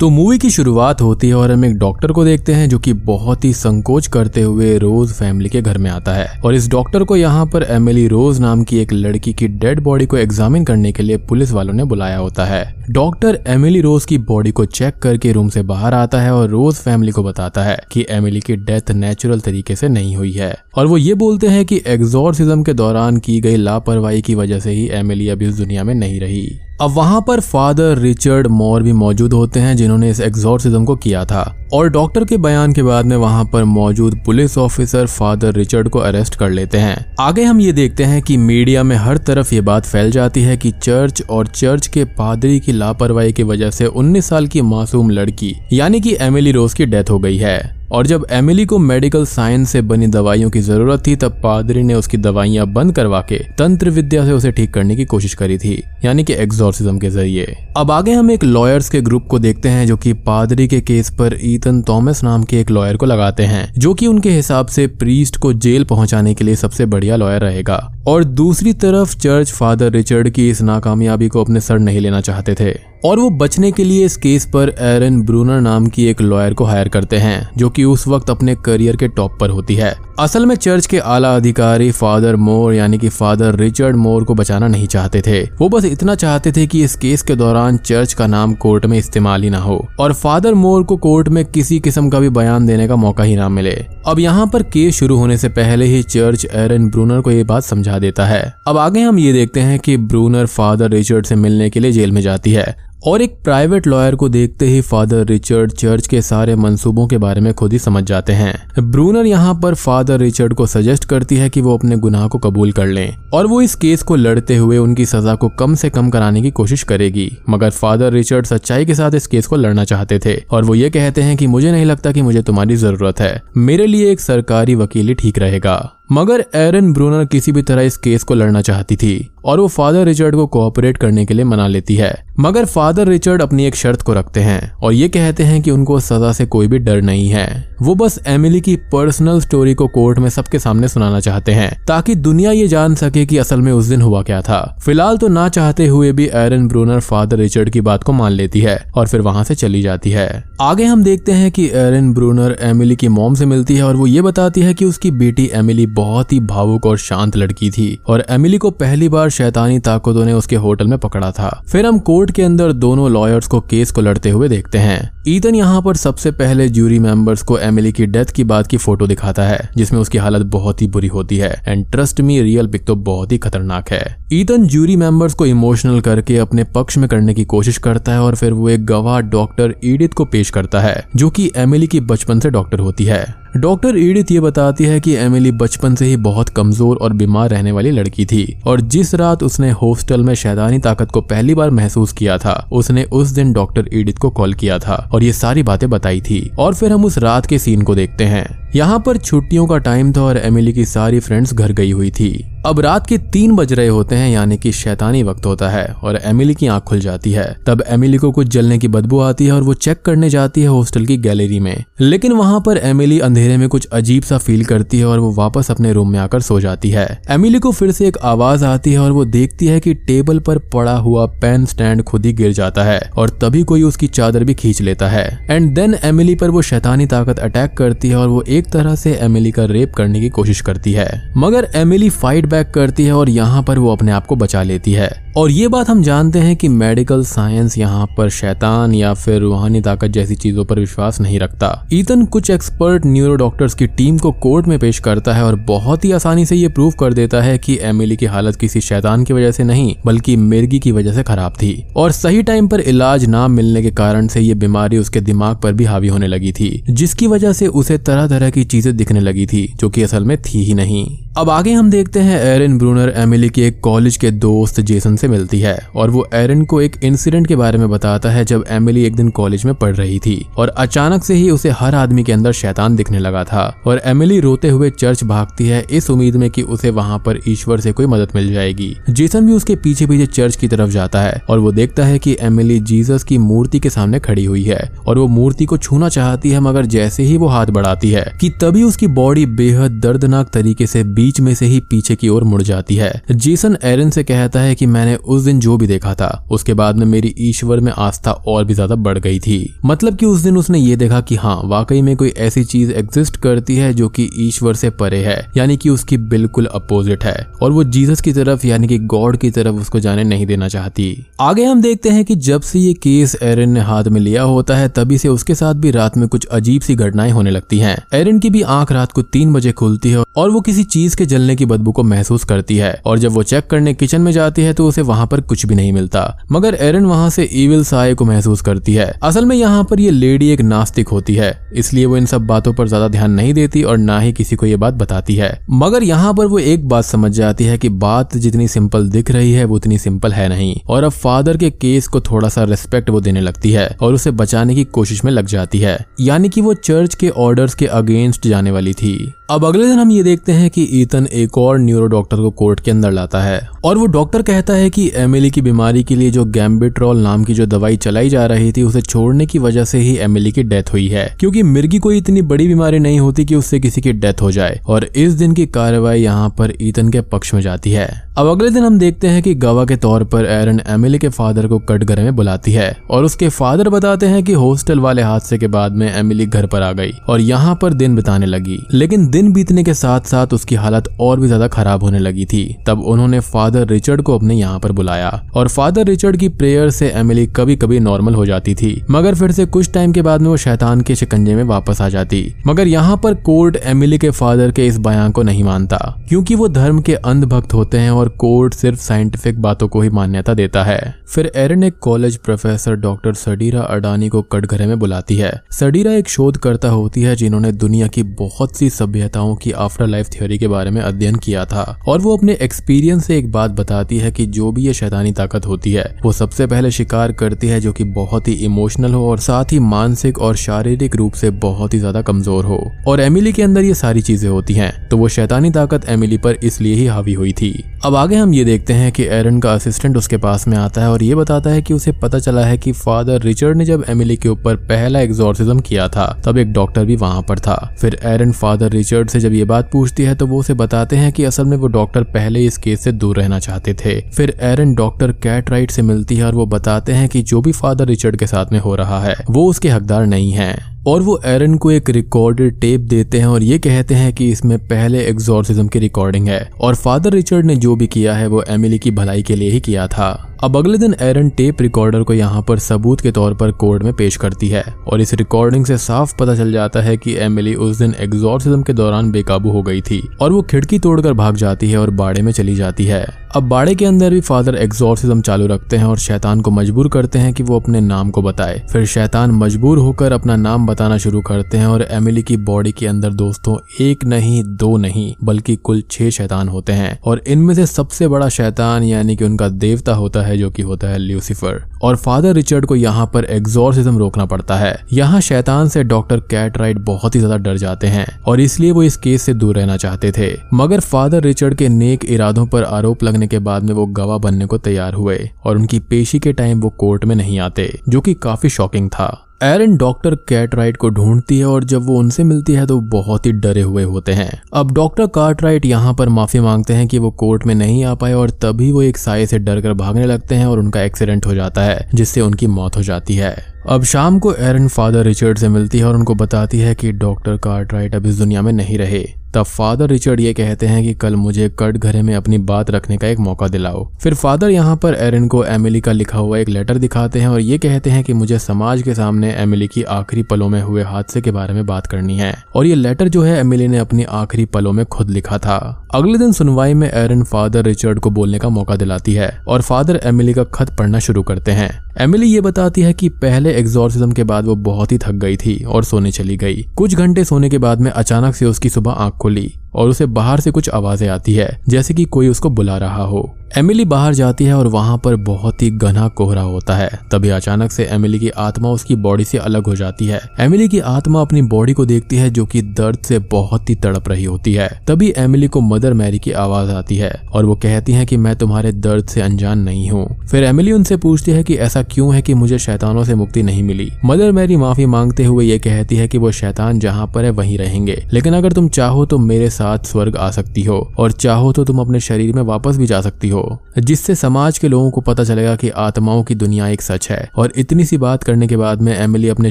तो 0.00 0.08
मूवी 0.10 0.38
की 0.38 0.50
शुरुआत 0.50 1.00
होती 1.00 1.28
है 1.28 1.34
और 1.34 1.52
हम 1.52 1.64
एक 1.64 1.74
डॉक्टर 1.74 2.12
को 2.12 2.24
देखते 2.24 2.52
हैं 2.52 2.68
जो 2.68 2.78
कि 2.78 2.92
बहुत 2.92 3.44
ही 3.44 3.52
संकोच 3.52 4.06
करते 4.06 4.42
हुए 4.42 4.78
रोज 4.78 5.12
फैमिली 5.12 5.48
के 5.48 5.60
घर 5.62 5.78
में 5.78 5.90
आता 5.90 6.12
है। 6.12 6.40
और 6.44 6.54
इस 6.54 6.68
डॉक्टर 6.68 7.04
को 7.04 7.16
यहाँ 7.16 7.44
पर 7.46 7.62
एमिली 7.62 8.06
रोज 8.08 8.40
नाम 8.40 8.62
की 8.64 8.78
एक 8.78 8.92
लड़की 8.92 9.32
की 9.32 9.48
डेड 9.48 9.80
बॉडी 9.80 10.06
को 10.06 10.16
एग्जामिन 10.16 10.64
करने 10.64 10.92
के 10.92 11.02
लिए 11.02 11.16
पुलिस 11.16 11.52
वालों 11.52 11.72
ने 11.72 11.84
बुलाया 11.84 12.16
होता 12.18 12.44
है। 12.44 12.84
डॉक्टर 12.90 13.38
एमिली 13.46 13.80
रोज 13.80 14.04
की 14.04 14.18
बॉडी 14.18 14.50
को 14.50 14.64
चेक 14.64 14.94
करके 14.94 15.32
रूम 15.32 15.48
से 15.48 15.62
बाहर 15.62 15.94
आता 15.94 16.20
है 16.20 16.34
और 16.34 16.48
रोज 16.48 16.74
फैमिली 16.74 17.12
को 17.12 17.22
बताता 17.22 17.64
है 17.64 17.78
कि 17.92 18.06
एमिली 18.10 18.40
की 18.40 18.56
डेथ 18.56 18.90
नेचुरल 18.90 19.40
तरीके 19.40 19.76
से 19.76 19.88
नहीं 19.88 20.16
हुई 20.16 20.32
है। 20.32 20.54
और 20.76 20.86
वो 20.86 20.96
ये 20.96 21.14
बोलते 21.14 21.46
हैं 21.46 21.64
कि 21.64 21.82
एग्जॉर्सिज्म 21.86 22.62
के 22.62 22.72
दौरान 22.72 23.16
की 23.16 23.40
गई 23.40 23.56
लापरवाही 23.56 24.22
की 24.22 24.34
वजह 24.34 24.58
से 24.58 24.70
ही 24.70 24.88
एमिली 24.92 25.28
अभी 25.28 25.48
इस 25.48 25.56
दुनिया 25.56 25.84
में 25.84 25.94
नहीं 25.94 26.20
रही। 26.20 26.60
अब 26.80 26.90
वहाँ 26.90 27.24
पर 27.28 27.40
फादर 27.40 27.98
रिचर्ड 27.98 28.46
मोर 28.46 28.82
भी 28.82 28.92
मौजूद 28.92 29.32
होते 29.32 29.60
हैं, 29.60 29.76
जिन्होंने 29.76 30.10
इस 30.10 30.20
एग्जॉर्सिज्म 30.20 30.84
को 30.84 30.96
किया 30.96 31.24
था। 31.24 31.68
और 31.72 31.88
डॉक्टर 31.88 32.24
के 32.24 32.36
बयान 32.36 32.72
के 32.72 32.82
बाद 32.82 33.06
में 33.06 33.16
वहाँ 33.16 33.44
पर 33.44 33.64
मौजूद 33.64 34.18
पुलिस 34.26 34.58
ऑफिसर 34.58 35.06
फादर 35.06 35.52
रिचर्ड 35.52 35.88
को 35.88 35.98
अरेस्ट 35.98 36.34
कर 36.34 36.50
लेते 36.50 36.78
हैं। 36.78 37.14
आगे 37.20 37.44
हम 37.44 37.60
ये 37.60 37.72
देखते 37.72 38.04
हैं 38.04 38.22
कि 38.22 38.36
मीडिया 38.36 38.82
में 38.82 38.96
हर 38.96 39.18
तरफ़ 39.18 39.54
ये 39.54 39.60
बात 39.60 39.86
फैल 39.86 40.10
जाती 40.10 40.42
है 40.42 40.56
कि 40.56 40.70
चर्च 40.70 41.22
और 41.30 41.46
चर्च 41.46 41.86
के 41.86 42.04
पादरी 42.04 42.60
की 42.60 42.72
लापरवाही 42.72 43.32
की 43.32 43.42
वजह 43.42 43.70
से 43.70 43.86
19 43.86 44.28
साल 44.28 44.46
की 44.46 44.62
मासूम 44.62 45.10
लड़की, 45.10 45.56
यानी 45.72 46.00
कि 46.00 46.16
एमिली 46.20 46.52
रोज 46.52 46.74
की 46.74 46.86
डेथ 46.86 47.10
हो 47.10 47.18
गई 47.18 47.36
है। 47.36 47.79
और 47.92 48.06
जब 48.06 48.26
एमिली 48.30 48.64
को 48.64 48.78
मेडिकल 48.78 49.24
साइंस 49.26 49.70
से 49.70 49.80
बनी 49.82 50.06
दवाइयों 50.06 50.50
की 50.50 50.60
ज़रूरत 50.60 51.06
थी, 51.06 51.14
तब 51.16 51.40
पादरी 51.42 51.82
ने 51.82 51.94
उसकी 51.94 52.16
दवाइयाँ 52.16 52.66
बंद 52.66 52.94
करवा 52.94 53.20
के 53.20 53.38
तंत्र 53.58 53.90
विद्या 53.90 54.24
से 54.24 54.32
उसे 54.32 54.52
ठीक 54.52 54.72
करने 54.74 54.96
की 54.96 55.04
कोशिश 55.04 55.34
करी 55.34 55.58
थी, 55.58 55.82
यानी 56.04 56.24
कि 56.24 56.32
एग्जॉर्सिज्म 56.32 56.98
के 56.98 57.10
ज़रिए। 57.10 57.56
अब 57.76 57.90
आगे 57.90 58.12
हम 58.12 58.30
एक 58.30 58.44
लॉयर्स 58.44 58.90
के 58.90 59.00
ग्रुप 59.00 59.26
को 59.26 59.38
देखते 59.38 59.68
हैं, 59.68 59.86
जो 59.86 59.96
कि 59.96 60.12
पादरी 60.12 60.68
के 60.68 60.80
केस 60.80 61.10
पर 61.10 61.36
ईथन 61.42 61.82
थॉमस 61.82 62.22
नाम 62.24 62.42
के 62.42 62.60
एक 62.60 62.70
लॉयर 62.70 62.96
को 62.96 63.06
लगाते 63.06 63.42
हैं, 63.42 63.72
जो 63.78 63.94
कि 63.94 64.06
उनके 64.06 64.30
हिसाब 64.30 64.66
से 64.66 64.86
प्रीस्ट 64.86 65.36
को 65.36 65.52
जेल 65.52 65.84
पहुँचाने 65.84 66.34
के 66.34 66.44
लिए 66.44 66.56
सबसे 66.56 66.86
बढ़िया 66.86 67.16
लॉयर 67.16 67.40
रहेगा। 67.40 67.76
और 68.06 68.24
दूसरी 68.24 68.72
तरफ़ 68.72 69.16
चर्च 69.18 69.52
फादर 69.52 69.90
रिचर्ड 69.92 70.30
की 70.30 70.48
इस 70.50 70.62
नाकामयाबी 70.62 71.28
को 71.28 71.44
अपने 71.44 71.60
सर 71.60 71.78
नहीं 71.78 72.00
लेना 72.00 72.20
चाहते 72.20 72.54
थे। 72.54 72.89
और 73.04 73.18
वो 73.18 73.28
बचने 73.30 73.70
के 73.72 73.84
लिए 73.84 74.04
इस 74.04 74.16
केस 74.16 74.44
पर 74.46 74.74
एरन 74.78 75.20
ब्रूनर 75.22 75.60
नाम 75.60 75.86
की 75.86 76.04
एक 76.06 76.20
लॉयर 76.20 76.54
को 76.54 76.64
हायर 76.64 76.88
करते 76.88 77.16
हैं, 77.16 77.50
जो 77.56 77.68
कि 77.70 77.84
उस 77.84 78.06
वक्त 78.08 78.30
अपने 78.30 78.54
करियर 78.56 78.96
के 78.96 79.08
टॉप 79.08 79.38
पर 79.40 79.50
होती 79.50 79.74
है। 79.74 79.94
असल 80.18 80.46
में 80.46 80.54
चर्च 80.56 80.86
के 80.86 80.98
आला 80.98 81.34
अधिकारी 81.36 81.90
फादर 81.90 82.36
मोर, 82.36 82.74
यानी 82.74 82.98
कि 82.98 83.08
फादर 83.08 83.56
रिचर्ड 83.56 83.96
मोर 83.96 84.24
को 84.24 84.34
बचाना 84.34 84.68
नहीं 84.68 84.86
चाहते 84.86 85.20
थे। 85.20 85.42
वो 85.60 85.68
बस 85.68 85.84
इतना 85.84 86.14
चाहते 86.14 86.52
थे 86.52 86.66
कि 86.66 86.82
इस 86.84 86.96
केस 86.96 87.22
के 87.22 87.36
दौरान 87.36 87.76
चर्च 87.76 88.12
का 88.12 88.26
नाम 88.26 88.54
कोर्ट 88.54 88.86
में 88.86 88.96
इस्तेमाल 88.98 89.42
ही 89.42 89.50
ना 89.50 89.58
हो, 89.58 89.86
और 90.00 90.12
फादर 90.12 90.54
मोर 90.54 90.82
को 90.82 90.96
कोर्ट 90.96 91.28
में 91.28 91.44
किसी 91.44 91.78
किस्म 91.80 92.10
का 92.10 92.20
भी 92.20 92.28
बयान 92.30 92.66
देने 92.66 92.88
का 92.88 92.96
मौका 92.96 93.24
ही 93.24 93.36
ना 93.36 93.48
मिले। 93.48 93.74
अब 94.06 94.18
यहाँ 94.18 94.46
पर 94.46 94.62
केस 94.62 94.98
शुरू 94.98 95.16
होने 95.16 95.36
से 95.36 95.48
पहले 95.50 95.86
ही 95.86 96.02
चर्च 96.02 96.46
एरन 96.46 96.90
ब्रूनर 96.90 97.20
को 97.20 97.30
ये 97.30 97.44
बात 97.44 97.62
समझा 97.62 97.98
देता 97.98 98.26
है। 98.26 98.42
अब 98.68 98.78
आगे 98.78 99.00
हम 99.00 99.18
ये 99.18 99.32
देखते 99.32 99.60
हैं 99.60 99.78
कि 99.78 99.96
ब्रूनर 99.96 100.46
फादर 100.46 100.90
रिचर्ड 100.90 101.26
से 101.26 101.34
मिलने 101.36 101.70
के 101.70 101.80
लिए 101.80 101.92
जेल 101.92 102.12
में 102.12 102.20
जाती 102.22 102.52
है। 102.52 102.89
और 103.06 103.22
एक 103.22 103.38
प्राइवेट 103.44 103.86
लॉयर 103.86 104.14
को 104.14 104.28
देखते 104.28 104.66
ही 104.66 104.80
फादर 104.80 105.24
रिचर्ड 105.24 105.72
चर्च 105.72 106.06
के 106.06 106.22
सारे 106.22 106.54
मंसूबों 106.56 107.06
के 107.06 107.18
बारे 107.18 107.40
में 107.40 107.52
खुद 107.54 107.72
ही 107.72 107.78
समझ 107.78 108.02
जाते 108.04 108.32
हैं। 108.32 108.90
ब्रूनर 108.90 109.26
यहाँ 109.26 109.54
पर 109.62 109.74
फादर 109.74 110.18
रिचर्ड 110.18 110.54
को 110.54 110.66
सजेस्ट 110.66 111.04
करती 111.04 111.36
है 111.36 111.48
कि 111.50 111.60
वो 111.60 111.76
अपने 111.76 111.96
गुनाह 111.96 112.26
को 112.28 112.38
कबूल 112.38 112.72
कर 112.72 112.86
लें 112.86 113.16
और 113.34 113.46
वो 113.46 113.60
इस 113.60 113.74
केस 113.74 114.02
को 114.02 114.16
लड़ते 114.16 114.56
हुए 114.56 114.78
उनकी 114.78 115.06
सजा 115.06 115.34
को 115.34 115.48
कम 115.48 115.74
से 115.74 115.90
कम 115.90 116.10
कराने 116.10 116.42
की 116.42 116.50
कोशिश 116.50 116.82
करेगी। 116.82 117.30
मगर 117.48 117.70
फादर 117.70 118.12
रिचर्ड 118.12 118.46
सच्चाई 118.46 118.84
के 118.84 118.94
साथ 118.94 119.14
इस 119.14 119.26
केस 119.26 119.46
को 119.46 119.56
लड़ना 119.56 119.84
चाहते 119.84 120.18
थे 120.18 120.36
और 120.50 120.64
वो 120.64 120.74
ये 120.74 120.90
कहते 120.90 121.22
हैं 121.22 121.36
कि 121.36 121.46
मुझे 121.46 121.72
नहीं 121.72 121.84
लगता 121.84 122.12
कि 122.12 122.22
मुझे 122.22 122.42
तुम्हारी 122.42 122.76
ज़रूरत 122.76 123.20
है। 123.20 123.40
मेरे 123.56 123.86
लिए 123.86 124.10
एक 124.12 124.20
सरकारी 124.20 124.74
वकील 124.74 125.08
ही 125.08 125.14
ठीक 125.14 125.38
रहेगा। 125.38 125.96
मगर 126.10 126.44
एरन 126.54 126.92
ब्रूनर 126.92 127.24
किसी 127.24 127.52
भी 127.52 127.62
तरह 127.62 127.82
इस 127.82 127.96
केस 127.96 128.22
को 128.22 128.34
लड़ना 128.34 128.60
चाहती 128.62 128.96
थी 128.96 129.28
और 129.44 129.60
वो 129.60 129.66
फादर 129.68 130.04
रिचर्ड 130.04 130.34
को 130.36 130.46
कोऑपरेट 130.46 130.96
करने 130.96 131.24
के 131.26 131.34
लिए 131.34 131.44
मना 131.44 131.66
लेती 131.66 131.94
है। 131.94 132.12
मगर 132.40 132.64
फादर 132.64 133.06
रिचर्ड 133.08 133.42
अपनी 133.42 133.64
एक 133.64 133.74
शर्त 133.74 134.02
को 134.02 134.12
रखते 134.12 134.40
हैं 134.40 134.72
और 134.72 134.92
ये 134.92 135.08
कहते 135.08 135.42
हैं 135.42 135.60
कि 135.62 135.70
उनको 135.70 135.98
सजा 136.00 136.32
से 136.32 136.46
कोई 136.46 136.68
भी 136.68 136.78
डर 136.78 137.00
नहीं 137.02 137.28
है। 137.28 137.76
वो 137.82 137.94
बस 137.94 138.18
एमिली 138.26 138.60
की 138.60 138.74
पर्सनल 138.92 139.40
स्टोरी 139.40 139.74
को 139.74 139.86
कोर्ट 139.88 140.18
में 140.18 140.28
सबके 140.30 140.58
सामने 140.58 140.88
सुनाना 140.88 141.20
चाहते 141.20 141.52
हैं, 141.52 141.70
ताकि 141.86 142.14
दुनिया 142.14 142.52
ये 142.52 142.66
जान 142.68 142.94
सके 142.94 143.24
कि 143.26 143.38
असल 143.38 143.60
में 143.60 143.72
उस 143.72 143.86
दिन 143.86 144.02
हुआ 144.02 144.22
क्या 144.22 144.40
था। 144.40 144.60
फ़िलहाल 144.84 145.16
तो 145.16 145.28
ना 145.28 145.48
चाहते 145.48 145.86
हुए 145.86 146.12
भी 146.12 146.28
एरन 146.34 146.66
ब्रूनर 146.68 147.00
फादर 147.00 147.36
रिचर्ड 147.36 147.70
की 147.70 147.80
बात 147.80 148.02
को 148.02 148.12
मान 148.12 148.32
लेती 148.32 148.60
है 148.60 148.78
और 148.94 149.08
फिर 149.08 149.20
वहाँ 149.20 149.44
से 149.44 149.54
चली 149.54 149.82
जाती 149.82 150.10
है। 150.10 150.28
आगे 150.60 150.84
हम 150.84 151.04
देखते 151.04 151.32
हैं 151.32 151.50
कि 151.50 151.66
एरन 151.74 152.12
ब्रूनर 152.14 152.56
एमिली 152.60 152.96
की 152.96 153.08
मोम 153.08 153.34
से 153.34 153.46
मिलती 153.46 153.76
है 153.76 153.82
और 153.82 153.96
वो 153.96 154.06
ये 154.06 154.22
बताती 154.22 154.60
है 154.60 154.74
कि 154.74 154.84
उसकी 154.84 155.10
बेटी 155.10 155.50
एमिली 155.54 155.86
बहुत 156.00 156.32
ही 156.32 156.40
भावुक 156.40 156.86
और 156.86 156.98
शांत 156.98 157.36
लड़की 157.36 157.70
थी 157.70 157.88
और 158.06 158.24
एमिली 158.30 158.58
को 158.58 158.70
पहली 158.70 159.08
बार 159.08 159.30
शैतानी 159.30 159.78
ताकतों 159.78 160.24
ने 160.24 160.32
उसके 160.32 160.56
होटल 160.56 160.86
में 160.86 160.98
पकड़ा 160.98 161.30
था। 161.30 161.48
फिर 161.68 161.86
हम 161.86 161.98
कोर्ट 161.98 162.30
के 162.30 162.42
अंदर 162.42 162.72
दोनों 162.72 163.10
लॉयर्स 163.10 163.46
को 163.46 163.60
केस 163.60 163.90
को 163.90 164.00
लड़ते 164.00 164.30
हुए 164.30 164.48
देखते 164.48 164.78
हैं। 164.78 165.10
ईदन 165.28 165.54
यहाँ 165.54 165.82
पर 165.82 165.96
सबसे 165.96 166.30
पहले 166.30 166.68
जूरी 166.68 166.98
मेंबर्स 166.98 167.42
को 167.42 167.58
एमिली 167.58 167.92
की 167.92 168.06
डेथ 168.06 168.24
की 168.24 168.44
बात 168.44 168.66
की 168.66 168.76
फ़ोटो 168.76 169.06
दिखाता 169.06 169.42
है, 169.42 169.68
जिसमें 169.76 170.00
उसकी 170.00 170.18
हालत 170.18 170.46
बहुत 170.46 170.82
ही 170.82 170.86
बुरी 170.86 171.08
होती 171.08 171.36
है। 171.36 171.50
And 171.68 171.90
trust 171.90 172.20
me 172.20 172.40
real 172.42 172.66
pic 172.66 172.86
तो 172.86 172.96
बहुत 172.96 173.32
ही 173.32 173.38
खतरनाक 173.38 173.90
है। 173.90 174.16
ईदन 174.32 174.66
जूरी 174.66 174.96
मेंबर्स 174.96 175.34
को 175.34 175.46
इमोशनल 175.46 176.00
करके 176.00 176.36
अपने 176.36 176.64
पक्ष 176.64 176.98
में 176.98 177.08
करने 177.08 177.34
की 177.34 177.44
कोशिश 177.44 177.78
करता 177.78 178.12
है 178.12 178.22
और 178.22 178.34
फिर 178.34 178.52
वो 178.52 178.68
एक 178.68 178.86
गवाह 178.86 179.20
डॉक्टर 179.20 179.74
ईडित 179.84 180.14
को 180.14 180.24
पेश 180.24 180.50
करता 180.50 180.80
है, 180.80 181.04
जो 181.16 181.30
कि 181.30 181.50
एमिली 181.56 181.86
की 181.86 182.00
बचपन 182.00 182.40
से 182.40 182.50
डॉक्टर 182.50 182.78
होती 182.78 183.04
है। 183.04 183.40
डॉक्टर 183.56 183.96
ईडिथ 183.98 184.30
ये 184.32 184.40
बताती 184.40 184.84
है 184.84 185.00
कि 185.00 185.14
एमिली 185.14 185.50
बचपन 185.52 185.89
से 185.94 186.06
ही 186.06 186.16
बहुत 186.18 186.48
कमज़ोर 186.48 186.96
और 186.96 187.12
बीमार 187.12 187.50
रहने 187.50 187.72
वाली 187.72 187.90
लड़की 187.90 188.26
थी। 188.26 188.60
और 188.66 188.80
जिस 188.80 189.14
रात 189.14 189.42
उसने 189.42 189.70
हॉस्टल 189.72 190.22
में 190.22 190.34
शैतानी 190.34 190.78
ताकत 190.78 191.10
को 191.10 191.20
पहली 191.20 191.54
बार 191.54 191.70
महसूस 191.70 192.12
किया 192.12 192.38
था, 192.38 192.68
उसने 192.72 193.04
उस 193.04 193.28
दिन 193.28 193.52
डॉक्टर 193.52 193.88
ईडित 193.92 194.18
को 194.18 194.30
कॉल 194.30 194.54
किया 194.54 194.78
था 194.78 195.08
और 195.12 195.22
ये 195.22 195.32
सारी 195.32 195.62
बातें 195.62 195.88
बताई 195.90 196.20
थी। 196.20 196.40
और 196.58 196.74
फिर 196.74 196.92
हम 196.92 197.04
उस 197.04 197.18
रात 197.18 197.46
के 197.46 197.58
सीन 197.58 197.82
को 197.82 197.94
देखते 197.94 198.24
हैं। 198.24 198.46
यहाँ 198.74 198.98
पर 198.98 199.16
छुट्टियों 199.16 199.66
का 199.66 199.78
टाइम 199.78 200.12
था 200.12 200.22
और 200.22 200.38
एमिली 200.38 200.72
की 200.72 200.84
सारी 200.84 201.20
फ्रेंड्स 201.20 201.54
घर 201.54 201.72
गई 201.72 201.90
हुई 201.90 202.10
थी। 202.10 202.49
अब 202.66 202.80
रात 202.80 203.06
के 203.06 203.18
तीन 203.18 203.56
बज 203.56 203.72
रहे 203.72 203.88
होते 203.88 204.16
हैं, 204.16 204.30
यानी 204.30 204.56
कि 204.56 204.72
शैतानी 204.72 205.22
वक्त 205.22 205.46
होता 205.46 205.68
है 205.68 205.86
और 205.86 206.20
एमिली 206.24 206.54
की 206.54 206.66
आँख 206.66 206.82
खुल 206.82 207.00
जाती 207.00 207.32
है। 207.32 207.56
तब 207.66 207.84
एमिली 207.88 208.16
को 208.16 208.30
कुछ 208.30 208.48
जलने 208.48 208.78
की 208.78 208.88
बदबू 208.88 209.20
आती 209.20 209.46
है 209.46 209.52
और 209.52 209.62
वो 209.62 209.74
चेक 209.74 210.02
करने 210.02 210.30
जाती 210.30 210.60
है 210.62 210.68
हॉस्टल 210.68 211.06
की 211.06 211.16
गैलरी 211.16 211.60
में। 211.60 211.84
लेकिन 212.00 212.32
वहाँ 212.32 212.62
पर 212.66 212.76
एमिली 212.76 213.18
अंधेरे 213.18 213.56
में 213.56 213.68
कुछ 213.68 213.86
अजीब 213.86 214.22
सा 214.22 214.38
फील 214.38 214.64
करती 214.64 214.98
है 214.98 215.04
और 215.04 215.18
वो 215.18 215.32
वापस 215.32 215.70
अपने 215.70 215.92
रूम 215.92 216.10
में 216.10 216.18
आकर 216.18 216.40
सो 216.40 216.60
जाती 216.60 216.90
है। 216.90 217.22
एमिली 217.30 217.58
को 217.58 217.72
फिर 217.72 217.92
से 217.92 218.08
एक 218.08 218.18
आवाज़ 218.18 218.64
आती 218.64 218.92
है 218.92 218.98
और 218.98 219.12
वो 219.12 219.24
देखती 219.24 219.66
है 219.66 219.80
की 219.80 219.94
टेबल 219.94 220.38
पर 220.38 220.58
पड़ा 220.58 220.96
हुआ 220.96 221.26
पेन 221.26 221.66
स्टैंड 221.66 222.02
खुद 222.02 222.26
ही 222.26 222.32
गिर 222.32 222.52
जाता 222.52 222.84
है 222.84 223.00
और 223.16 223.30
तभी 223.30 223.62
कोई 223.62 223.82
उसकी 223.82 224.06
चादर 224.06 224.44
भी 224.44 224.54
खींच 224.54 224.82
लेता 224.82 225.08
है। 225.08 225.46
एंड 225.50 225.74
देन 225.74 225.96
एमिली 226.04 226.34
पर 226.34 226.50
वो 226.50 226.62
शैतानी 226.62 227.06
ताकत 227.06 227.38
अटैक 227.38 227.76
करती 227.76 228.08
है 228.08 228.16
और 228.16 228.28
वो 228.28 228.42
एक 228.42 228.70
तरह 228.70 228.94
से 228.94 229.12
एमिली 229.12 229.50
का 229.50 229.64
रेप 229.64 229.94
करने 229.94 230.20
की 230.20 230.28
कोशिश 230.28 230.60
करती 230.60 230.92
है। 230.92 231.32
मगर 231.36 231.68
एमिली 231.74 232.10
फाइट 232.10 232.49
बैक 232.50 232.70
करती 232.70 233.04
है 233.04 233.12
और 233.12 233.30
यहाँ 233.30 233.62
पर 233.62 233.78
वो 233.78 233.92
अपने 233.92 234.12
आप 234.12 234.26
को 234.26 234.36
बचा 234.36 234.62
लेती 234.62 234.92
है। 234.92 235.10
और 235.36 235.50
ये 235.50 235.66
बात 235.68 235.88
हम 235.88 236.02
जानते 236.02 236.38
हैं 236.38 236.54
कि 236.56 236.68
मेडिकल 236.68 237.22
साइंस 237.24 237.76
यहाँ 237.78 238.06
पर 238.16 238.28
शैतान 238.30 238.94
या 238.94 239.12
फिर 239.14 239.40
रूहानी 239.40 239.80
ताकत 239.80 240.10
जैसी 240.10 240.34
चीज़ों 240.34 240.64
पर 240.64 240.78
विश्वास 240.78 241.20
नहीं 241.20 241.38
रखता। 241.40 241.68
ईतन 241.92 242.24
कुछ 242.26 242.50
एक्सपर्ट 242.50 243.06
न्यूरो 243.06 243.34
डॉक्टर्स 243.34 243.74
की 243.74 243.86
टीम 243.88 244.18
को 244.18 244.32
कोर्ट 244.32 244.66
में 244.66 244.78
पेश 244.78 244.98
करता 244.98 245.34
है 245.34 245.44
और 245.44 245.56
बहुत 245.68 246.04
ही 246.04 246.10
आसानी 246.12 246.46
से 246.46 246.56
ये 246.56 246.68
प्रूव 246.68 246.92
कर 247.00 247.12
देता 247.12 247.42
है 247.42 247.56
कि 247.58 247.78
एमिली 247.82 248.16
की 248.16 248.26
हालत 248.26 248.56
किसी 248.56 248.80
शैतान 248.80 249.24
की 249.24 249.32
वजह 249.32 249.50
से 249.50 249.64
नहीं, 249.64 249.94
बल्कि 250.06 250.36
मिर्गी 250.36 250.78
की 250.78 250.92
वजह 250.92 251.12
से 251.12 251.22
खराब 251.22 251.52
थी। 251.52 251.72
और 251.96 252.12
सही 252.12 252.42
टाइम 252.42 252.68
पर 252.68 252.80
इलाज 252.80 253.24
ना 253.26 253.46
मिलने 253.48 253.82
के 253.82 253.90
कारण 253.92 254.26
से 254.26 254.40
ये 254.40 254.54
बीमारी 254.56 254.98
उसके 254.98 255.20
दिमाग 255.20 255.56
पर 255.56 255.72
भी 255.72 255.84
हावी 255.84 256.08
होने 256.08 256.26
लगी 256.26 256.52
थी, 256.52 256.82
जिसकी 256.90 257.26
वजह 257.26 257.52
से 257.52 257.66
उसे 257.66 257.98
तरह 258.00 258.26
तरह 258.28 258.50
की 258.50 258.64
चीज़ें 258.64 258.96
दिखने 258.96 259.20
लगी 259.20 259.46
थी, 259.46 259.66
जो 259.80 259.90
की 259.90 260.02
असल 260.02 260.24
में 260.24 260.36
थी 260.42 260.64
ही 260.64 260.74
नहीं। 260.74 261.06
अब 261.38 261.50
आगे 261.50 261.72
हम 261.72 261.90
देखते 261.90 262.20
हैं 262.20 262.38
एरिन 262.44 262.76
ब्रूनर 262.78 263.12
एमिली 263.16 263.48
के 263.48 263.66
एक 263.66 263.80
कॉलेज 263.80 264.16
के 264.16 264.30
दोस्त 264.30 264.80
जेसन 264.80 265.16
से 265.20 265.28
मिलती 265.28 265.60
है 265.60 265.76
और 265.96 266.10
वो 266.10 266.26
एरन 266.34 266.64
को 266.64 266.80
एक 266.80 266.96
इंसिडेंट 267.02 267.46
के 267.46 267.56
बारे 267.56 267.78
में 267.78 267.88
बताता 267.90 268.30
है 268.30 268.44
जब 268.44 268.64
एमिली 268.68 269.04
एक 269.04 269.16
दिन 269.16 269.28
कॉलेज 269.30 269.64
में 269.64 269.74
पढ़ 269.74 269.94
रही 269.96 270.18
थी 270.18 270.36
और 270.56 270.68
अचानक 270.68 271.24
से 271.24 271.34
ही 271.34 271.50
उसे 271.50 271.70
हर 271.70 271.94
आदमी 271.94 272.24
के 272.24 272.32
अंदर 272.32 272.52
शैतान 272.52 272.96
दिखने 272.96 273.18
लगा 273.18 273.44
था 273.44 273.64
और 273.86 274.00
एमिली 274.04 274.40
रोते 274.40 274.68
हुए 274.68 274.90
चर्च 274.90 275.24
भागती 275.24 275.66
है 275.66 275.84
इस 275.90 276.10
उम्मीद 276.10 276.36
में 276.36 276.48
कि 276.50 276.62
उसे 276.62 276.90
वहाँ 276.90 277.18
पर 277.18 277.38
ईश्वर 277.48 277.80
से 277.80 277.92
कोई 277.92 278.06
मदद 278.06 278.28
मिल 278.34 278.52
जाएगी। 278.52 278.96
जेसन 279.10 279.46
भी 279.46 279.52
उसके 279.52 279.76
पीछे 279.76 280.06
पीछे 280.06 280.26
चर्च 280.26 280.56
की 280.56 280.68
तरफ़ 280.68 280.90
जाता 280.90 281.22
है 281.22 281.40
और 281.50 281.58
वो 281.58 281.72
देखता 281.72 282.04
है 282.04 282.18
कि 282.18 282.36
एमिली 282.40 282.78
जीसस 282.80 283.24
की 283.24 283.38
मूर्ति 283.38 283.78
के 283.80 283.90
सामने 283.90 284.20
खड़ी 284.20 284.44
हुई 284.44 284.64
है 284.64 284.80
और 285.06 285.18
वो 285.18 285.26
मूर्ति 285.28 285.64
को 285.64 285.76
छूना 285.76 286.08
चाहती 286.08 286.50
है 286.50 286.60
मगर 286.60 286.86
जैसे 286.86 287.22
ही 287.22 287.36
वो 287.36 287.46
हाथ 287.46 287.66
बढ़ाती 287.66 288.10
है 288.10 288.24
कि 288.40 288.48
तभी 288.60 288.82
उसकी 288.82 289.06
बॉडी 289.06 289.46
बेहद 289.46 290.00
दर्दनाक 290.00 290.48
तरीके 290.48 290.86
से 290.86 291.04
बीच 291.04 291.40
में 291.40 291.54
से 291.54 291.66
ही 291.66 291.80
पीछे 291.80 292.16
की 292.16 292.28
ओर 292.28 292.44
मुड़ 292.44 292.62
जाती 292.62 292.96
है। 292.96 293.12
जेसन 293.30 293.76
एरन 293.82 294.10
से 294.10 294.24
कहता 294.24 294.60
है 294.60 294.74
कि 294.74 294.86
मैंने 294.86 295.09
उस 295.16 295.42
दिन 295.42 295.60
जो 295.60 295.76
भी 295.76 295.86
देखा 295.86 296.14
था, 296.14 296.28
उसके 296.50 296.74
बाद 296.74 296.96
में 296.96 297.06
मेरी 297.06 297.34
ईश्वर 297.40 297.80
में 297.80 297.92
आस्था 297.92 298.32
और 298.32 298.64
भी 298.64 298.74
ज़्यादा 298.74 298.94
बढ़ 298.96 299.18
गई 299.18 299.38
थी। 299.40 299.74
मतलब 299.84 300.16
कि 300.16 300.26
उस 300.26 300.40
दिन 300.40 300.56
उसने 300.56 300.78
ये 300.78 300.96
देखा 300.96 301.20
कि 301.20 301.36
हाँ 301.36 301.60
वाकई 301.64 302.02
में 302.02 302.14
कोई 302.16 302.32
ऐसी 302.38 302.64
चीज़ 302.64 302.92
एग्जिस्ट 302.92 303.36
करती 303.36 303.76
है 303.76 303.92
जो 303.94 304.08
कि 304.08 304.28
ईश्वर 304.38 304.74
से 304.74 304.90
परे 304.92 305.18
है, 305.18 305.36
यानी 305.56 305.76
कि 305.76 305.90
उसकी 305.90 306.16
बिल्कुल 306.16 306.66
अपोजिट 306.66 307.24
है, 307.24 307.46
और 307.62 307.72
वो 307.72 307.84
जीसस 307.84 308.20
की 308.20 308.32
तरफ़, 308.32 308.66
यानी 308.66 308.88
कि 308.88 308.98
गॉड 308.98 309.36
की 309.36 309.50
तरफ़ 309.50 309.76
उसको 309.76 310.00
जाने 310.00 310.24
नहीं 310.24 310.46
देना 310.46 310.68
चाहती। 310.68 311.06
आगे 311.40 311.64
हम 311.64 311.80
देखते 311.82 312.10
हैं 312.10 312.24
कि 312.24 312.34
जब 312.36 312.60
से 312.60 312.78
ये 312.78 312.92
केस 312.94 313.36
एरन 313.42 313.70
ने 313.70 313.80
हाथ 313.80 314.04
में 314.04 314.20
लिया 314.20 314.42
होता 314.42 314.76
है, 314.76 314.88
तभी 314.88 315.18
से 315.18 315.28
उसके 315.28 315.54
साथ 315.54 315.74
भी 315.74 315.90
रात 315.90 316.16
में 316.16 316.26
कुछ 316.28 316.46
अजीब 316.46 316.82
सी 316.82 316.94
घटनाएँ 316.94 317.30
होने 317.30 317.50
लगती 317.50 317.78
हैं। 317.78 317.96
एरन 318.12 318.38
की 318.38 318.50
भी 318.50 318.62
आँख 318.62 318.92
रात 318.92 319.12
को 319.12 319.22
तीन 319.22 319.52
बजे 319.52 319.72
खुलती 319.72 320.10
है, 320.10 320.22
और 320.36 320.50
वो 320.50 320.60
किसी 320.60 320.84
चीज़ 320.84 321.16
के 321.16 321.26
जलने 321.26 321.56
की 321.56 321.64
बदबू 321.64 321.92
को 321.92 322.02
महसूस 322.04 322.44
करती 322.44 322.76
है, 322.76 322.92
और 323.06 323.18
जब 323.18 323.32
वो 323.32 323.42
चेक 323.42 323.66
करने 323.66 323.94
किचन 323.94 324.20
में 324.20 324.32
जाती 324.32 324.62
है 324.62 324.72
तो 324.72 324.86
उसे 324.86 324.99
वहाँ 325.02 325.26
पर 325.26 325.40
कुछ 325.42 325.64
भी 325.66 325.74
नहीं 325.74 325.92
मिलता। 325.92 326.22
मगर 326.52 326.74
एरन 326.76 327.04
वहाँ 327.06 327.28
से 327.30 327.48
ईविल 327.54 327.84
साय 327.84 328.14
को 328.14 328.24
महसूस 328.24 328.60
करती 328.60 328.94
है। 328.94 329.06
असल 329.22 329.44
में 329.44 329.56
यहाँ 329.56 329.84
पर 329.84 330.00
ये 330.00 330.10
लेडी 330.10 330.48
एक 330.50 330.60
नास्तिक 330.62 331.08
होती 331.08 331.34
है, 331.34 331.52
इसलिए 331.74 332.06
वो 332.06 332.16
इन 332.16 332.26
सब 332.26 332.46
बातों 332.46 332.72
पर 332.74 332.88
ज़्यादा 332.88 333.08
ध्यान 333.08 333.30
नहीं 333.30 333.54
देती 333.54 333.82
और 333.82 333.98
ना 333.98 334.18
ही 334.20 334.32
किसी 334.32 334.56
को 334.56 334.66
ये 334.66 334.76
बात 334.76 334.94
बताती 334.94 335.34
है। 335.34 335.50
मगर 335.72 336.02
यहाँ 336.02 336.34
पर 336.34 336.46
वो 336.46 336.58
एक 336.58 336.88
बात 336.88 337.04
समझ 337.04 337.30
जाती 337.32 337.64
है 337.64 337.78
कि 337.78 337.88
बात 337.88 338.36
जितनी 338.36 338.68
सिंपल 338.68 339.08
दिख 339.10 339.30
रही 339.30 339.52
है, 339.52 339.64
वो 339.64 339.76
उतनी 339.76 339.98
सिंपल 339.98 340.32
है 340.32 340.48
नहीं। 340.48 340.74
और 340.86 341.04
अब 341.04 341.12
फादर 341.12 341.56
के 341.56 341.70
केस 341.72 342.06
को 342.06 342.20
थोड़ा 342.22 342.48
सा 342.48 342.64
रेस्पेक्ट 342.64 343.10
वो 343.10 343.20
देने 343.20 343.40
लगती 343.40 343.72
है 343.72 343.88
और 344.00 344.14
उसे 344.14 344.30
बचाने 344.32 344.74
की 344.74 344.84
कोशिश 344.86 345.24
में 345.24 345.32
लग 345.32 345.46
जाती 345.46 345.78
है। 345.78 345.98
यानी 346.20 346.48
कि 346.48 346.60
वो 346.60 346.74
चर्च 346.74 347.14
के 347.14 347.28
ऑर्डर्स 347.30 347.74
के 347.74 347.86
अगेंस्ट 347.88 348.46
जाने 348.46 348.70
वाली 348.70 348.92
थी। 348.92 349.32
अब 349.50 349.64
अगले 349.64 349.86
दिन 349.86 349.98
हम 349.98 350.10
ये 350.10 350.22
देखते 350.22 350.52
हैं 350.52 350.68
कि 350.70 350.82
ईतन 350.92 351.26
एक 351.32 351.56
और 351.58 351.78
न्यूरो 351.78 352.06
डॉक्टर 352.06 352.36
को 352.36 352.50
कोर्ट 352.50 352.80
के 352.80 352.90
अंदर 352.90 353.10
लाता 353.10 353.40
है 353.42 353.60
और 353.84 353.98
वो 353.98 354.06
डॉक्टर 354.06 354.42
कहता 354.42 354.72
है 354.72 354.90
कि 354.90 355.10
एमिली 355.14 355.50
की 355.50 355.62
बीमारी 355.62 356.02
के 356.04 356.16
लिए 356.16 356.30
जो 356.30 356.44
गैम्बिट्रॉल 356.44 357.18
नाम 357.18 357.44
की 357.44 357.54
जो 357.54 357.66
दवाई 357.66 357.96
चलाई 357.96 358.28
जा 358.28 358.44
रही 358.46 358.72
थी, 358.72 358.82
उसे 358.82 359.00
छोड़ने 359.00 359.46
की 359.46 359.58
वजह 359.58 359.84
से 359.84 359.98
ही 359.98 360.16
एमिली 360.16 360.52
की 360.52 360.62
डेथ 360.62 360.92
हुई 360.92 361.06
है। 361.08 361.24
क्योंकि 361.40 361.62
मिर्गी 361.62 361.98
कोई 361.98 362.18
इतनी 362.18 362.42
बड़ी 362.42 362.66
बीमारी 362.68 362.98
नहीं 362.98 363.20
होती 363.20 363.44
कि 363.44 363.54
उससे 363.54 363.80
किसी 363.80 364.00
की 364.00 364.12
डेथ 364.12 364.42
हो 364.42 364.50
जाए, 364.52 364.80
और 364.86 365.04
इस 365.04 365.32
दिन 365.32 365.52
की 365.52 365.66
कार्रवाई 365.66 366.20
यहाँ 366.20 366.48
पर 366.58 366.72
ईतन 366.80 367.08
के 367.08 367.20
पक्ष 367.20 367.54
में 367.54 367.60
जाती 367.60 367.90
है। 367.90 368.08
अब 368.38 368.46
अगले 368.46 368.70
दिन 368.70 368.84
हम 368.84 368.98
देखते 368.98 369.28
हैं 369.28 369.42
कि 369.42 369.54
गवाह 369.54 369.84
के 369.84 369.96
तौर 369.96 370.24
पर 370.24 370.44
एरन 370.44 370.80
एमिली 370.88 371.18
के 371.18 371.28
फादर 371.28 371.66
को 371.66 371.78
कटघरे 371.78 372.22
में 372.22 372.36
बुलाती 372.36 372.72
है, 372.72 372.96
और 373.10 373.24
उसके 373.24 373.48
फादर 373.48 373.88
बताते 373.88 374.26
हैं 374.26 374.42
कि 374.44 374.52
हॉस्टल 374.52 375.00
वाले 375.00 375.22
हादसे 375.22 375.58
के 375.58 375.66
बाद 375.68 375.92
में 375.92 376.08
एमिली 376.14 376.46
घर 376.46 376.66
पर 376.66 376.82
आ 376.82 376.92
गई, 376.92 377.12
और 377.28 377.40
यहाँ 377.40 377.78
पर 377.82 377.94
दिन 377.94 378.16
बिताने 378.16 378.46
लगी। 378.46 378.78
लेकिन 378.92 379.28
दिन 379.40 379.52
बीतने 379.52 379.82
के 379.84 379.92
साथ 379.94 380.20
साथ 380.28 380.52
उसकी 380.54 380.74
हालत 380.76 381.08
और 381.20 381.40
भी 381.40 381.46
ज़्यादा 381.46 381.66
खराब 381.70 382.02
होने 382.02 382.18
लगी 382.18 382.44
थी। 382.46 382.64
तब 382.86 383.02
उन्होंने 383.02 383.38
फादर 383.42 383.86
रिचर्ड 383.88 384.22
को 384.22 384.34
अपने 384.34 384.54
यहाँ 384.54 384.78
पर 384.80 384.92
बुलाया 384.92 385.30
और 385.54 385.68
फादर 385.70 386.04
रिचर्ड 386.06 386.36
की 386.36 386.48
प्रेयर 386.50 386.90
से 386.90 387.08
एमिली 387.10 387.46
कभी 387.56 387.76
कभी 387.76 388.00
नॉर्मल 388.00 388.34
हो 388.34 388.44
जाती 388.46 388.74
थी, 388.74 388.90
मगर 389.10 389.34
फिर 389.34 389.52
से 389.52 389.66
कुछ 389.66 389.90
टाइम 389.92 390.12
के 390.12 390.22
बाद 390.22 390.40
में 390.40 390.48
वो 390.48 390.56
शैतान 390.58 391.00
के 391.00 391.14
शिकंजे 391.16 391.54
में 391.54 391.62
वापस 391.64 392.00
आ 392.00 392.08
जाती। 392.08 392.42
मगर 392.66 392.88
यहाँ 392.88 393.16
पर 393.16 393.34
कोर्ट 393.42 393.76
एमिली 393.84 394.18
के 394.18 394.30
फादर 394.32 394.70
के 394.70 394.86
इस 394.86 394.98
बयान 394.98 395.32
को 395.32 395.42
नहीं 395.42 395.64
मानता, 395.64 395.98
क्योंकि 396.28 396.54
वो 396.54 396.68
धर्म 396.70 397.00
के 397.00 397.14
अंधभक्त 397.14 397.74
होते 397.74 397.98
हैं 397.98 398.10
और 398.10 398.28
कोर्ट 398.38 398.74
सिर्फ़ 398.74 399.00
साइंटिफिक 399.00 399.60
बातों 399.62 399.88
को 399.88 400.00
ही 400.00 400.10
मान्यता 400.10 400.54
देता 400.54 400.84
है। 400.84 401.00
फिर 401.26 401.50
एरन 401.56 401.84
एक 401.84 401.98
college 402.00 402.36
professor 402.38 402.94
doctor 402.98 403.34
Sadira 403.36 403.80
Adani 403.82 404.28
को 404.28 404.42
कटघरे 404.44 404.86
में 404.86 404.98
बुलाती 404.98 405.36
है। 405.36 405.52
सडीरा 405.72 406.12
एक 406.12 406.28
शोधकर्ता 406.28 406.88
होती 406.90 407.22
है 407.22 407.36
जिन्होंने 407.36 407.72
दुनिया 407.74 408.06
की 408.08 408.22
बहुत 408.36 408.76
सी 408.76 408.88
सभ्यताओं 409.30 409.54
की 409.56 409.72
आफ्टर 409.72 410.06
लाइफ 410.06 410.28
थ्योरी 410.28 410.58
के 410.58 410.68
बारे 410.68 410.90
में 410.90 411.00
अध्ययन 411.00 411.34
किया 411.36 411.64
था। 411.64 411.82
और 412.08 412.20
वो 412.20 412.36
अपने 412.36 412.56
एक्सपीरियंस 412.62 413.26
से 413.26 413.36
एक 413.38 413.50
बात 413.52 413.70
बताती 413.72 414.18
है 414.18 414.30
कि 414.30 414.46
जो 414.48 414.70
भी 414.72 414.82
ये 414.82 414.94
शैतानी 414.94 415.32
ताकत 415.32 415.66
होती 415.66 415.92
है, 415.92 416.04
वो 416.24 416.32
सबसे 416.32 416.66
पहले 416.66 416.90
शिकार 416.90 417.32
करती 417.32 417.68
है 417.68 417.80
जो 417.80 417.92
कि 417.92 418.04
बहुत 418.12 418.48
ही 418.48 418.52
इमोशनल 418.64 419.14
हो 419.14 419.28
और 419.30 419.38
साथ 419.40 419.72
ही 419.72 419.78
मानसिक 419.80 420.38
और 420.38 420.56
शारीरिक 420.56 421.16
रूप 421.16 421.34
से 421.34 421.50
बहुत 421.60 421.94
ही 421.94 421.98
ज़्यादा 421.98 422.22
कमज़ोर 422.22 422.64
हो। 422.64 422.80
और 423.08 423.20
एमिली 423.20 423.52
के 423.52 423.62
अंदर 423.62 423.84
ये 423.84 423.94
सारी 423.94 424.20
चीज़ें 424.22 424.48
होती 424.50 424.74
हैं 424.74 424.90
तो 425.08 425.16
वो 425.16 425.28
शैतानी 425.28 425.70
ताकत 425.70 426.08
एमिली 426.08 426.38
पर 426.38 426.58
इसलिए 426.64 426.94
ही 426.94 427.06
हावी 427.06 427.32
हुई 427.34 427.52
थी। 427.52 427.72
अब 428.04 428.14
आगे 428.16 428.36
हम 428.36 428.54
ये 428.54 428.64
देखते 428.64 428.92
हैं 428.92 429.12
कि 429.12 429.24
एरन 429.30 429.58
का 429.60 429.72
असिस्टेंट 429.72 430.16
उसके 430.16 430.36
पास 430.38 430.66
में 430.68 430.76
आता 430.78 431.00
है 431.00 431.10
और 431.10 431.22
ये 431.22 431.34
बताता 431.34 431.70
है 431.70 431.82
कि 431.82 431.94
उसे 431.94 432.12
पता 432.22 432.38
चला 432.38 432.64
है 432.64 432.78
कि 432.78 432.92
फादर 432.94 433.42
रिचर्ड 433.42 433.76
ने 433.76 433.84
जब 433.84 434.04
एमिली 434.08 434.36
के 434.36 434.48
ऊपर 434.48 434.76
पहला 434.88 435.20
एग्जॉर्सिज्म 435.20 435.80
किया 435.80 436.08
था, 436.08 436.26
तब 436.46 436.58
एक 436.58 436.72
डॉक्टर 436.72 437.04
भी 437.04 437.16
वहाँ 437.16 437.42
पर 437.42 437.58
था। 437.58 437.76
फिर 438.00 438.18
एरन 438.24 438.52
फादर 438.52 438.90
रिचर्ड 438.90 439.19
से 439.28 439.40
जब 439.40 439.52
ये 439.52 439.64
बात 439.64 439.90
पूछती 439.92 440.22
है 440.22 440.34
तो 440.34 440.46
वो 440.46 440.58
उसे 440.60 440.74
बताते 440.74 441.16
हैं 441.16 441.32
कि 441.32 441.44
असल 441.44 441.64
में 441.64 441.76
वो 441.76 441.86
डॉक्टर 441.86 442.22
पहले 442.22 442.64
इस 442.64 442.76
केस 442.78 443.00
से 443.00 443.12
दूर 443.12 443.36
रहना 443.36 443.58
चाहते 443.58 443.94
थे। 443.94 444.20
फिर 444.20 444.56
एरन 444.60 444.94
डॉक्टर 444.94 445.32
कैट 445.32 445.70
राइट 445.70 445.90
से 445.90 446.02
मिलती 446.02 446.36
है 446.36 446.44
और 446.44 446.54
वो 446.54 446.66
बताते 446.66 447.12
हैं 447.12 447.28
कि 447.28 447.42
जो 447.42 447.60
भी 447.60 447.72
फादर 447.72 448.06
रिचर्ड 448.06 448.36
के 448.36 448.46
साथ 448.46 448.72
में 448.72 448.78
हो 448.78 448.94
रहा 448.94 449.20
है, 449.20 449.34
वो 449.50 449.68
उसके 449.70 449.88
हकदार 449.88 450.26
नहीं 450.26 450.52
है। 450.52 450.99
और 451.06 451.22
वो 451.22 451.38
एरन 451.44 451.76
को 451.76 451.90
एक 451.90 452.10
रिकॉर्डेड 452.10 452.80
टेप 452.80 453.00
देते 453.00 453.38
हैं 453.38 453.46
और 453.46 453.62
ये 453.62 453.78
कहते 453.78 454.14
हैं 454.14 454.32
कि 454.32 454.50
इसमें 454.50 454.78
पहले 454.78 455.24
एग्जॉर्सिज्म 455.24 455.86
की 455.88 455.98
रिकॉर्डिंग 455.98 456.48
है 456.48 456.60
और 456.80 456.94
फादर 456.94 457.32
रिचर्ड 457.32 457.66
ने 457.66 457.76
जो 457.76 457.96
भी 457.96 458.06
किया 458.06 458.34
है 458.34 458.46
वो 458.46 458.62
एमिली 458.68 458.98
की 458.98 459.10
भलाई 459.10 459.42
के 459.42 459.56
लिए 459.56 459.70
ही 459.70 459.80
किया 459.80 460.06
था। 460.06 460.46
अब 460.64 460.76
अगले 460.76 460.98
दिन 460.98 461.14
एरन 461.20 461.48
टेप 461.50 461.80
रिकॉर्डर 461.82 462.22
को 462.22 462.34
यहाँ 462.34 462.62
पर 462.62 462.78
सबूत 462.78 463.20
के 463.20 463.30
तौर 463.32 463.54
पर 463.54 463.70
कोर्ट 463.72 464.02
में 464.02 464.12
पेश 464.12 464.36
करती 464.36 464.68
है 464.68 464.82
और 465.06 465.20
इस 465.20 465.34
रिकॉर्डिंग 465.34 465.86
से 465.86 465.98
साफ़ 465.98 466.34
पता 466.38 466.56
चल 466.56 466.72
जाता 466.72 467.00
है 467.00 467.16
कि 467.16 467.36
एमिली 467.36 467.74
उस 467.74 467.98
दिन 467.98 468.14
एग्जॉर्सिज्म 468.20 468.82
के 468.82 468.92
दौरान 468.92 469.30
बेकाबू 469.30 469.70
हो 469.70 469.82
गई 469.82 470.00
थी 470.00 470.22
और 470.40 470.52
वो 470.52 470.62
खिड़की 470.62 470.98
तोड़कर 470.98 471.32
भाग 471.32 471.56
जाती 471.56 471.90
है 471.90 471.98
और 471.98 472.10
बाड़े 472.10 472.42
में 472.42 472.52
चली 472.52 472.74
जाती 472.74 473.04
है। 473.04 473.24
अब 473.50 473.62
बाड़े 473.68 473.94
के 473.94 474.04
अंदर 474.04 474.30
भी 474.30 474.40
फादर 474.40 474.74
एग्जॉर्सिज्म 474.74 475.40
चालू 475.40 475.66
रखते 475.66 475.96
हैं 475.96 476.04
और 476.04 476.18
शैतान 476.18 476.60
को 476.60 476.70
मजबूर 476.70 477.08
करते 477.08 477.38
हैं 477.38 477.52
कि 477.54 477.62
वो 477.62 477.78
अपने 477.80 478.00
नाम 478.00 478.30
को 478.30 478.42
बताए। 478.42 478.78
फिर 478.92 479.06
शैतान 479.06 479.50
मजबूर 479.52 479.98
होकर 479.98 480.32
अपना 480.32 480.56
नाम 480.56 480.86
बताना 480.86 481.16
शुरू 481.18 481.40
करते 481.40 481.78
हैं 481.78 481.86
और 481.86 482.02
एमिली 482.02 482.42
की 482.42 482.56
बॉडी 482.58 482.92
के 482.92 483.06
अंदर 483.06 483.32
दोस्तों, 483.32 483.76
एक 484.00 484.24
नहीं, 484.24 484.62
दो 484.66 484.96
नहीं, 484.96 485.34
बल्कि 485.44 485.76
कुल 485.78 486.02
छह 486.10 486.30
शैतान 486.30 486.68
होते 486.68 486.92
हैं। 486.92 487.18
और 487.20 487.42
इनमें 487.46 487.74
से 487.74 487.86
सबसे 487.86 488.28
बड़ा 488.28 488.48
शैतान 488.48 489.02
यानी 489.02 489.36
कि 489.36 489.44
उनका 489.44 489.68
देवता 489.68 490.14
होता 490.14 490.42
है 490.42 490.56
जो 490.58 490.70
कि 490.70 490.82
होता 490.82 491.08
है 491.08 491.18
ल्यूसीफर 491.18 491.82
और 492.02 492.16
फादर 492.16 492.54
रिचर्ड 492.54 492.86
को 492.86 492.96
यहाँ 492.96 493.26
पर 493.34 493.44
एग्जॉर्सिज्म 493.46 494.18
रोकना 494.18 494.44
पड़ता 494.44 494.76
है। 494.76 494.94
यहाँ 495.12 495.40
शैतान 495.40 495.88
से 495.88 496.04
डॉक्टर 496.04 496.40
कैट 496.50 496.78
राइट 496.78 496.98
बहुत 497.04 497.34
ही 497.34 497.40
ज़्यादा 497.40 497.56
डर 497.58 497.76
जाते 497.78 498.06
हैं 498.06 498.26
और 498.42 498.60
इसलिए 498.60 498.90
वो 498.90 499.02
इस 499.02 499.16
केस 499.16 499.42
से 499.42 499.54
दूर 499.54 499.76
रहना 499.76 499.96
चाहते 499.96 500.32
थे। 500.32 500.52
मगर 500.74 501.00
फादर 501.02 501.42
रिचर्ड 501.42 501.74
के 501.74 501.88
नेक 501.88 502.24
इरादों 502.26 502.66
पर 502.66 502.84
आरोप 502.84 503.22
लगने 503.24 503.39
के 503.46 503.58
बाद 503.58 503.82
में 503.82 503.92
वो 503.94 504.06
गवाह 504.06 504.38
बनने 504.38 504.66
को 504.66 504.78
तैयार 504.78 505.14
हुए 505.14 505.38
और 505.64 505.76
उनकी 505.76 505.98
पेशी 506.00 506.38
के 506.38 506.52
टाइम 506.52 506.80
वो 506.80 506.90
कोर्ट 506.90 507.24
में 507.24 507.36
नहीं 507.36 507.58
आते, 507.58 507.92
जो 508.08 508.20
कि 508.20 508.34
काफ़ी 508.34 508.68
शॉकिंग 508.68 509.08
था। 509.10 509.46
एरन 509.62 509.96
डॉक्टर 509.96 510.34
कैटराइट 510.48 510.96
को 510.96 511.08
ढूंढती 511.08 511.58
है 511.58 511.64
और 511.64 511.84
जब 511.84 512.06
वो 512.06 512.18
उनसे 512.18 512.44
मिलती 512.44 512.72
है 512.72 512.86
तो 512.86 512.98
बहुत 513.10 513.46
ही 513.46 513.50
डरे 513.52 513.80
हुए 513.80 514.02
होते 514.02 514.32
हैं। 514.32 514.50
अब 514.72 514.92
डॉक्टर 514.92 515.26
कार्टराइट 515.26 515.86
यहाँ 515.86 516.14
पर 516.14 516.28
माफ़ी 516.28 516.60
मांगते 516.60 516.94
हैं 516.94 517.06
कि 517.08 517.18
वो 517.18 517.30
कोर्ट 517.30 517.66
में 517.66 517.74
नहीं 517.74 518.04
आ 518.04 518.14
पाए 518.14 518.32
और 518.32 518.50
तभी 518.62 518.90
वो 518.92 519.02
एक 519.02 519.16
साय 519.16 519.46
से 519.46 519.58
डर 519.58 519.80
कर 519.80 519.92
भागने 519.94 520.26
लगते 520.26 520.54
हैं 520.54 520.66
और 520.66 520.78
उनका 520.78 521.02
एक्सीडेंट 521.02 521.46
हो 521.46 521.54
जाता 521.54 521.82
है, 521.82 522.08
जिससे 522.14 522.40
उनकी 522.40 522.66
मौत 522.66 522.96
हो 522.96 523.02
जाती 523.02 523.34
है। 523.34 523.54
अब 523.88 524.02
शाम 524.04 524.38
को 524.38 524.54
एरन 524.54 524.88
फादर 524.88 525.24
रिचर्ड 525.24 525.58
से 525.58 525.68
मिलती 525.68 525.98
है 525.98 526.04
और 526.04 526.14
उनको 526.14 526.34
बताती 526.34 526.78
है 526.78 526.94
कि 526.94 527.12
डॉक्टर 527.12 527.56
कार्टराइट 527.56 528.14
अब 528.14 528.26
इस 528.26 528.38
दुनिया 528.38 528.62
में 528.62 528.72
नहीं 528.72 528.98
रहे। 528.98 529.24
तब 529.54 529.62
फादर 529.62 530.06
रिचर्ड 530.06 530.40
ये 530.40 530.52
कहते 530.54 530.86
हैं 530.86 531.02
कि 531.02 531.14
कल 531.14 531.36
मुझे 531.36 531.68
कट 531.68 531.96
घरे 531.96 532.22
में 532.22 532.34
अपनी 532.34 532.58
बात 532.58 532.90
रखने 532.90 533.16
का 533.16 533.28
एक 533.28 533.38
मौका 533.38 533.68
दिलाओ। 533.68 534.10
फिर 534.22 534.34
फादर 534.34 534.70
यहाँ 534.70 534.96
पर 534.96 535.14
एरन 535.14 535.48
को 535.48 535.64
एमिली 535.64 536.00
का 536.00 536.12
लिखा 536.12 536.38
हुआ 536.38 536.58
एक 536.58 536.68
लेटर 536.68 536.98
दिखाते 536.98 537.40
हैं 537.40 537.48
और 537.48 537.60
ये 537.60 537.78
कहते 537.78 538.10
हैं 538.10 538.24
कि 538.24 538.32
मुझे 538.32 538.58
समाज 538.58 539.02
के 539.02 539.14
सामने 539.14 539.52
एमिली 539.52 539.88
की 539.88 540.02
आखिरी 540.02 540.42
पलों 540.42 540.68
में 540.68 540.82
हुए 540.82 541.02
हादसे 541.02 541.40
के 541.40 541.50
बारे 541.50 541.74
में 541.74 541.86
बात 541.86 542.06
करनी 542.06 542.36
है। 542.36 542.54
और 542.74 542.86
ये 542.86 542.94
लेटर 542.94 543.28
जो 543.28 543.42
है, 543.42 543.58
एमिली 543.58 543.88
ने 543.88 543.98
अपनी 543.98 544.24
आखिरी 544.24 544.64
पलों 544.64 544.92
में 544.92 545.06
खुद 545.06 545.30
लिखा 545.30 545.58
था। 545.58 546.08
अगले 546.14 546.38
दिन 546.38 546.52
सुनवाई 546.52 546.94
में 546.94 547.10
एरन 547.10 547.42
फादर 547.42 547.84
रिचर्ड 547.84 548.18
को 548.18 548.30
बोलने 548.30 548.58
का 548.58 548.68
मौका 548.68 548.96
दिलाती 548.96 549.34
है 549.34 549.60
और 549.68 549.82
फादर 549.82 550.20
एमिली 550.24 550.52
का 550.52 550.64
खत 550.64 550.96
पढ़ना 550.98 551.18
शुरू 551.18 551.42
करते 551.42 551.70
हैं। 551.70 551.90
एमिली 552.18 552.46
ये 552.46 552.60
बताती 552.60 553.00
है 553.00 553.12
कि 553.12 553.28
पहले 553.28 553.72
एग्जॉर्सिज्म 553.72 554.32
के 554.32 554.44
बाद 554.44 554.64
वो 554.64 554.74
बहुत 554.74 555.12
ही 555.12 555.18
थक 555.18 555.32
गई 555.32 555.56
थी 555.56 555.84
और 555.84 556.04
सोने 556.04 556.30
चली 556.30 556.56
गई। 556.56 556.82
कुछ 556.96 557.14
घंटे 557.14 557.44
सोने 557.44 557.70
के 557.70 557.78
बाद 557.78 558.00
में 558.00 558.10
अचानक 558.10 558.54
से 558.54 558.66
उसकी 558.66 558.88
सुबह 558.88 559.12
आँख 559.12 559.34
खुली 559.40 559.66
और 559.94 560.08
उसे 560.08 560.26
बाहर 560.26 560.60
से 560.60 560.70
कुछ 560.70 560.88
आवाज़ें 560.88 561.28
आती 561.28 561.54
है, 561.54 561.80
जैसे 561.88 562.14
कि 562.14 562.24
कोई 562.24 562.48
उसको 562.48 562.70
बुला 562.70 562.98
रहा 562.98 563.24
हो। 563.24 563.54
एमिली 563.78 564.04
बाहर 564.04 564.34
जाती 564.34 564.64
है 564.64 564.74
और 564.74 564.86
वहाँ 564.86 565.18
पर 565.18 565.36
बहुत 565.36 565.82
ही 565.82 565.90
घना 565.90 566.28
कोहरा 566.28 566.62
होता 566.62 566.96
है। 566.96 567.10
तभी 567.32 567.48
अचानक 567.48 567.92
से 567.92 568.04
एमिली 568.04 568.38
की 568.38 568.48
आत्मा 568.48 568.88
उसकी 568.88 569.16
बॉडी 569.16 569.44
से 569.44 569.58
अलग 569.58 569.86
हो 569.86 569.94
जाती 569.96 570.26
है। 570.26 570.40
एमिली 570.60 570.88
की 570.88 570.98
आत्मा 570.98 571.40
अपनी 571.40 571.62
बॉडी 571.62 571.92
को 571.92 572.06
देखती 572.06 572.36
है, 572.36 572.50
जो 572.50 572.66
कि 572.66 572.82
दर्द 572.82 573.18
से 573.18 573.38
बहुत 573.38 573.90
ही 573.90 573.94
तड़प 573.94 574.28
रही 574.28 574.44
होती 574.44 574.74
है। 574.74 574.88
तभी 575.08 575.32
एमिली 575.36 575.66
को 575.66 575.80
मदर 575.80 576.12
मैरी 576.12 576.38
की 576.38 576.52
आवाज़ 576.52 576.90
आती 576.90 577.16
है 577.16 577.30
और 577.52 577.64
वो 577.64 577.74
कहती 577.74 578.12
है 578.12 578.26
कि 578.26 578.36
मैं 578.36 578.56
तुम्हारे 578.56 578.92
दर्द 578.92 579.26
से 579.26 579.40
अनजान 579.40 579.78
नहीं 579.78 580.10
हूँ। 580.10 580.26
फिर 580.46 580.64
एमिली 580.64 580.92
उनसे 580.92 581.16
पूछती 581.16 581.50
है 581.50 581.62
कि 581.62 581.74
ऐसा 581.74 582.02
क्यों 582.02 582.34
है 582.34 582.42
कि 582.42 582.54
मुझे 582.54 582.78
शैतानों 582.78 583.24
से 583.24 583.34
मुक्ति 583.34 583.62
नहीं 583.62 583.82
मिली? 583.82 584.10
मदर 584.24 584.52
मैरी 584.52 584.76
माफ़ी 584.76 585.06
मांगते 585.06 585.44
हुए 585.44 585.64
ये 585.64 585.78
कहती 585.78 586.16
है 586.16 586.28
कि 586.28 586.38
वो 586.38 586.50
शैतान 586.52 586.98
जहाँ 586.98 587.26
पर 587.26 587.44
है 587.44 587.50
वहीं 587.50 587.78
रहेंगे। 587.78 588.24
लेकिन 588.32 588.54
अगर 588.54 588.72
तुम 588.72 588.88
चाहो 588.88 589.26
तो 589.26 589.38
मेरे 589.38 589.70
साथ 589.80 590.06
स्वर्ग 590.06 590.36
आ 590.38 590.50
सकती 590.52 590.82
हो 590.82 590.98
और 591.18 591.32
चाहो 591.34 591.72
तो 591.72 591.84
तुम 591.84 592.00
अपने 592.00 592.20
शरीर 592.22 592.54
में 592.54 592.62
वापस 592.64 592.96
भी 592.96 593.06
जा 593.06 593.20
सकती 593.20 593.48
हो, 593.48 593.78
जिससे 594.00 594.34
समाज 594.36 594.78
के 594.78 594.88
लोगों 594.88 595.10
को 595.10 595.20
पता 595.22 595.44
चलेगा 595.44 595.74
कि 595.76 595.88
आत्माओं 596.00 596.42
की 596.42 596.54
दुनिया 596.56 596.88
एक 596.88 597.02
सच 597.02 597.30
है। 597.30 597.48
और 597.56 597.72
इतनी 597.76 598.04
सी 598.04 598.18
बात 598.18 598.42
करने 598.42 598.66
के 598.66 598.76
बाद 598.76 599.02
में 599.02 599.12
एमिली 599.14 599.48
अपने 599.48 599.70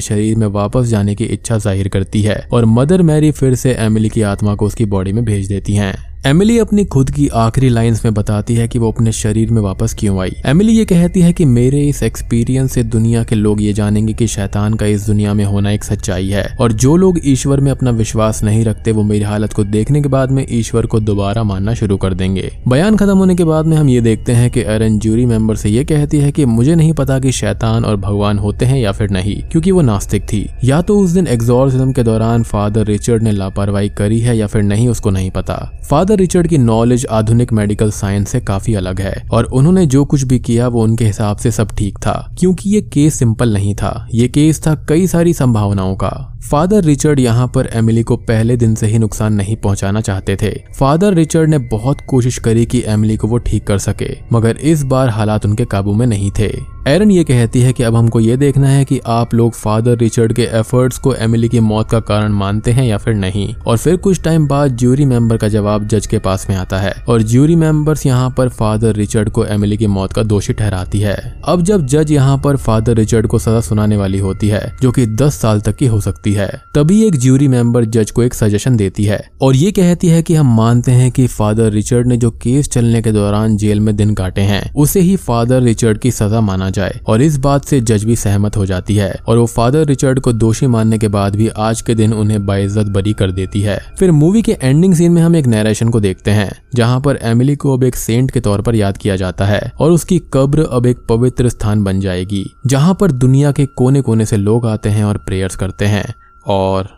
शरीर 0.02 0.36
में 0.36 0.46
वापस 0.48 0.86
जाने 0.86 1.14
की 1.14 1.24
इच्छा 1.26 1.58
ज़ाहिर 1.58 1.88
करती 1.88 2.22
है 2.22 2.38
और 2.52 2.64
मदर 2.68 3.02
मैरी 3.04 3.30
फिर 3.32 3.54
से 3.56 3.74
एमिली 3.80 4.08
की 4.08 4.22
आत्मा 4.24 4.54
को 4.54 4.66
उसकी 4.66 4.84
बॉडी 4.86 5.12
में 5.12 5.24
भेज 5.24 5.48
देती 5.48 5.74
हैं। 5.74 5.94
एमिली 6.26 6.58
अपनी 6.58 6.84
खुद 6.84 7.10
की 7.10 7.28
आखिरी 7.28 7.68
लाइंस 7.68 8.04
में 8.04 8.14
बताती 8.14 8.54
है 8.54 8.68
कि 8.68 8.78
वो 8.78 8.92
अपने 8.92 9.12
शरीर 9.12 9.50
में 9.50 9.62
वापस 9.62 9.94
क्यों 9.98 10.20
आई? 10.20 10.30
एमिली 10.46 10.72
ये 10.72 10.84
कहती 10.84 11.20
है 11.20 11.32
कि 11.32 11.44
मेरे 11.44 11.80
इस 11.88 12.02
एक्सपीरियंस 12.02 12.72
से 12.72 12.82
दुनिया 12.82 13.24
के 13.24 13.34
लोग 13.34 13.62
ये 13.62 13.72
जानेंगे 13.72 14.12
कि 14.12 14.26
शैतान 14.26 14.74
का 14.74 14.86
इस 14.86 15.06
दुनिया 15.06 15.34
में 15.34 15.44
होना 15.44 15.70
एक 15.70 15.84
सच्चाई 15.84 16.28
है। 16.28 16.56
और 16.60 16.72
जो 16.72 16.96
लोग 16.96 17.20
ईश्वर 17.24 17.60
में 17.60 17.70
अपना 17.70 17.90
विश्वास 17.90 18.44
नहीं 18.44 18.64
रखते, 18.64 18.92
वो 18.92 19.02
मेरी 19.02 19.24
हालत 19.24 19.52
को 19.52 19.64
देखने 19.64 20.02
के 20.02 20.08
बाद 20.08 20.30
में 20.30 20.46
ईश्वर 20.50 20.86
को 20.86 21.00
दोबारा 21.00 21.42
मानना 21.42 21.74
शुरू 21.74 21.96
कर 21.96 22.14
देंगे। 22.14 22.50
बयान 22.68 22.96
खत्म 22.96 23.16
होने 23.18 23.34
के 23.34 23.44
बाद 23.44 23.66
में 23.66 23.76
हम 23.76 23.88
ये 23.88 24.00
देखते 24.00 24.32
हैं 24.32 24.50
कि 24.50 24.60
एरन 24.60 24.98
जूरी 24.98 25.26
मेंबर 25.26 25.56
से 25.56 25.70
ये 25.70 25.84
कहती 25.84 26.18
है 26.18 26.32
कि 26.32 26.44
मुझे 26.44 26.74
नहीं 26.74 26.92
पता 26.92 27.18
कि 27.18 27.32
शैतान 27.32 27.84
और 27.84 27.96
भगवान 27.96 28.38
होते 28.38 28.66
हैं 28.66 28.78
या 28.78 28.92
फिर 28.92 29.10
नहीं, 29.10 29.42
क्योंकि 29.42 29.70
वो 29.70 29.82
नास्तिक 29.82 30.22
थी। 30.22 30.50
या 30.64 30.82
तो 30.82 30.98
उस 30.98 31.10
दिन 31.10 31.26
एग्जॉर्सिज्म 31.26 31.92
के 31.92 32.02
दौरान 32.02 32.42
फादर 32.42 32.84
रिचर्ड 32.84 33.22
ने 33.22 33.32
लापरवाही 33.32 33.88
करी 33.88 34.20
है 34.20 34.38
या 34.38 34.46
फिर 34.46 34.62
नहीं, 34.62 34.88
उसको 34.88 35.10
नहीं 35.10 35.30
पता। 35.30 35.80
फादर 35.90 36.09
फादर 36.10 36.18
रिचर्ड 36.18 36.46
की 36.46 36.58
नॉलेज 36.58 37.04
आधुनिक 37.10 37.52
मेडिकल 37.52 37.90
साइंस 37.90 38.28
से 38.28 38.38
काफ़ी 38.40 38.74
अलग 38.74 39.00
है 39.00 39.22
और 39.32 39.44
उन्होंने 39.44 39.84
जो 39.86 40.04
कुछ 40.04 40.22
भी 40.22 40.38
किया, 40.38 40.68
वो 40.68 40.82
उनके 40.82 41.04
हिसाब 41.04 41.36
से 41.36 41.50
सब 41.50 41.70
ठीक 41.70 41.98
था। 41.98 42.14
क्योंकि 42.38 42.70
ये 42.70 42.80
केस 42.82 43.18
सिंपल 43.18 43.52
नहीं 43.52 43.74
था, 43.74 44.08
ये 44.14 44.26
केस 44.28 44.60
था 44.66 44.74
कई 44.88 45.06
सारी 45.06 45.32
संभावनाओं 45.32 45.94
का। 45.96 46.10
फादर 46.50 46.82
रिचर्ड 46.82 47.20
यहाँ 47.20 47.46
पर 47.54 47.68
एमिली 47.74 48.02
को 48.02 48.16
पहले 48.16 48.56
दिन 48.56 48.74
से 48.74 48.86
ही 48.86 48.98
नुकसान 48.98 49.32
नहीं 49.32 49.56
पहुंचाना 49.56 50.00
चाहते 50.00 50.36
थे। 50.42 50.50
फादर 50.78 51.14
रिचर्ड 51.14 51.50
ने 51.50 51.58
बहुत 51.70 51.98
कोशिश 52.08 52.38
करी 52.38 52.64
कि 52.66 52.82
एमिली 52.86 53.16
को 53.16 53.28
वो 53.28 53.38
ठीक 53.38 53.66
कर 53.66 53.78
सके, 53.78 54.10
मगर 54.32 54.56
इस 54.56 54.82
बार 54.82 55.08
हालात 55.08 55.46
उनके 55.46 55.64
काबू 55.64 55.94
में 55.94 56.06
नहीं 56.06 56.30
थे। 56.38 56.50
एरन 56.88 57.10
ये 57.10 57.24
कहती 57.24 57.60
है 57.60 57.72
कि 57.72 57.82
अब 57.82 57.96
हमको 57.96 58.20
ये 58.20 58.36
देखना 58.36 58.68
है 58.68 58.84
कि 58.84 59.00
आप 59.06 59.34
लोग 59.34 59.52
फादर 59.52 59.96
रिचर्ड 59.98 60.32
के 60.32 60.42
एफर्ट्स 60.52 60.98
को 60.98 61.14
एमिली 61.14 61.48
की 61.48 61.60
मौत 61.60 61.90
का 61.90 62.00
कारण 62.00 62.32
मानते 62.32 62.72
हैं 62.72 62.84
या 62.84 62.98
फिर 62.98 63.14
नहीं। 63.14 63.54
और 63.66 63.76
फिर 63.76 63.96
कुछ 63.96 64.22
टाइम 64.22 64.46
बाद 64.48 64.76
ज्यूरी 64.76 65.04
मेंबर 65.04 65.36
का 65.36 65.48
जवाब 65.48 65.86
जज 65.88 65.99
के 66.06 66.18
पास 66.18 66.46
में 66.50 66.56
आता 66.56 66.78
है 66.78 66.92
और 67.08 67.22
ज्यूरी 67.22 67.56
मेंबर्स 67.56 68.06
यहाँ 68.06 68.30
पर 68.30 68.48
फादर 68.50 68.94
रिचर्ड 68.94 69.30
को 69.30 69.44
एमिली 69.46 69.76
की 69.76 69.86
मौत 69.86 70.12
का 70.12 70.22
दोषी 70.22 70.52
ठहराती 70.52 71.00
है। 71.00 71.16
अब 71.44 71.62
जब 71.62 71.86
जज 71.86 72.10
यहाँ 72.12 72.36
पर 72.38 72.56
फादर 72.56 72.94
रिचर्ड 72.94 73.26
को 73.26 73.38
सजा 73.38 73.60
सुनाने 73.60 73.96
वाली 73.96 74.18
होती 74.18 74.48
है, 74.48 74.60
जो 74.82 74.90
की 74.90 75.06
दस 75.06 75.34
साल 75.34 75.60
तक 75.60 75.76
की 75.76 75.86
हो 75.86 76.00
सकती 76.00 76.32
है, 76.32 76.48
तभी 76.74 77.02
एक 77.04 77.16
ज्यूरी 77.16 77.48
मेंबर 77.48 77.84
जज 77.86 78.10
को 78.10 78.22
एक 78.22 78.34
सजेशन 78.34 78.76
देती 78.76 79.04
है 79.04 79.20
और 79.42 79.56
ये 79.56 79.70
कहती 79.72 80.08
है 80.08 80.22
की 80.22 80.34
हम 80.34 80.54
मानते 80.56 80.92
हैं 80.92 81.10
की 81.10 81.26
फादर 81.26 81.70
रिचर्ड 81.70 82.06
ने 82.06 82.16
जो 82.16 82.30
केस 82.42 82.68
चलने 82.68 83.02
के 83.02 83.12
दौरान 83.12 83.56
जेल 83.56 83.80
में 83.80 83.94
दिन 83.96 84.14
काटे 84.14 84.40
हैं, 84.42 84.62
उसे 84.74 85.00
ही 85.00 85.16
फादर 85.18 85.62
रिचर्ड 85.62 85.98
की 85.98 86.10
सजा 86.10 86.40
माना 86.40 86.70
जाए 86.70 86.98
और 87.06 87.22
इस 87.22 87.36
बात 87.38 87.64
से 87.64 87.80
जज 87.80 88.04
भी 88.04 88.16
सहमत 88.16 88.56
हो 88.56 88.66
जाती 88.66 88.94
है 88.94 89.12
और 89.28 89.38
वो 89.38 89.46
फादर 89.46 89.86
रिचर्ड 89.86 90.20
को 90.20 90.32
दोषी 90.32 90.66
मानने 90.66 90.98
के 90.98 91.08
बाद 91.08 91.36
भी 91.36 91.48
आज 91.58 91.80
के 91.80 91.94
दिन 91.94 92.12
उन्हें 92.12 92.44
बाइज्जत 92.46 92.86
बरी 92.88 93.12
कर 93.12 93.30
देती 93.30 93.60
है। 93.60 93.78
फिर 93.98 94.10
मूवी 94.12 94.42
के 94.42 94.56
एंडिंग 94.62 94.94
सीन 94.94 95.12
में 95.12 95.20
हम 95.22 95.36
एक 95.36 95.46
नरेशन 95.46 95.88
को 95.90 96.00
देखते 96.00 96.30
हैं, 96.30 96.50
जहाँ 96.74 97.00
पर 97.00 97.18
एमिली 97.22 97.56
को 97.56 97.72
अब 97.74 97.84
एक 97.84 97.96
सेंट 97.96 98.30
के 98.30 98.40
तौर 98.40 98.62
पर 98.62 98.74
याद 98.74 98.96
किया 98.96 99.16
जाता 99.16 99.44
है 99.44 99.72
और 99.80 99.90
उसकी 99.90 100.18
कब्र 100.34 100.66
अब 100.70 100.86
एक 100.86 100.98
पवित्र 101.08 101.48
स्थान 101.48 101.84
बन 101.84 102.00
जाएगी, 102.00 102.44
जहाँ 102.66 102.96
पर 103.00 103.12
दुनिया 103.12 103.52
के 103.52 103.66
कोने 103.66 104.02
कोने 104.02 104.26
से 104.26 104.36
लोग 104.36 104.66
आते 104.66 104.88
हैं 104.88 105.04
और 105.04 105.18
प्रेयर्स 105.18 105.56
करते 105.56 105.84
हैं। 105.84 106.14
और 106.46 106.88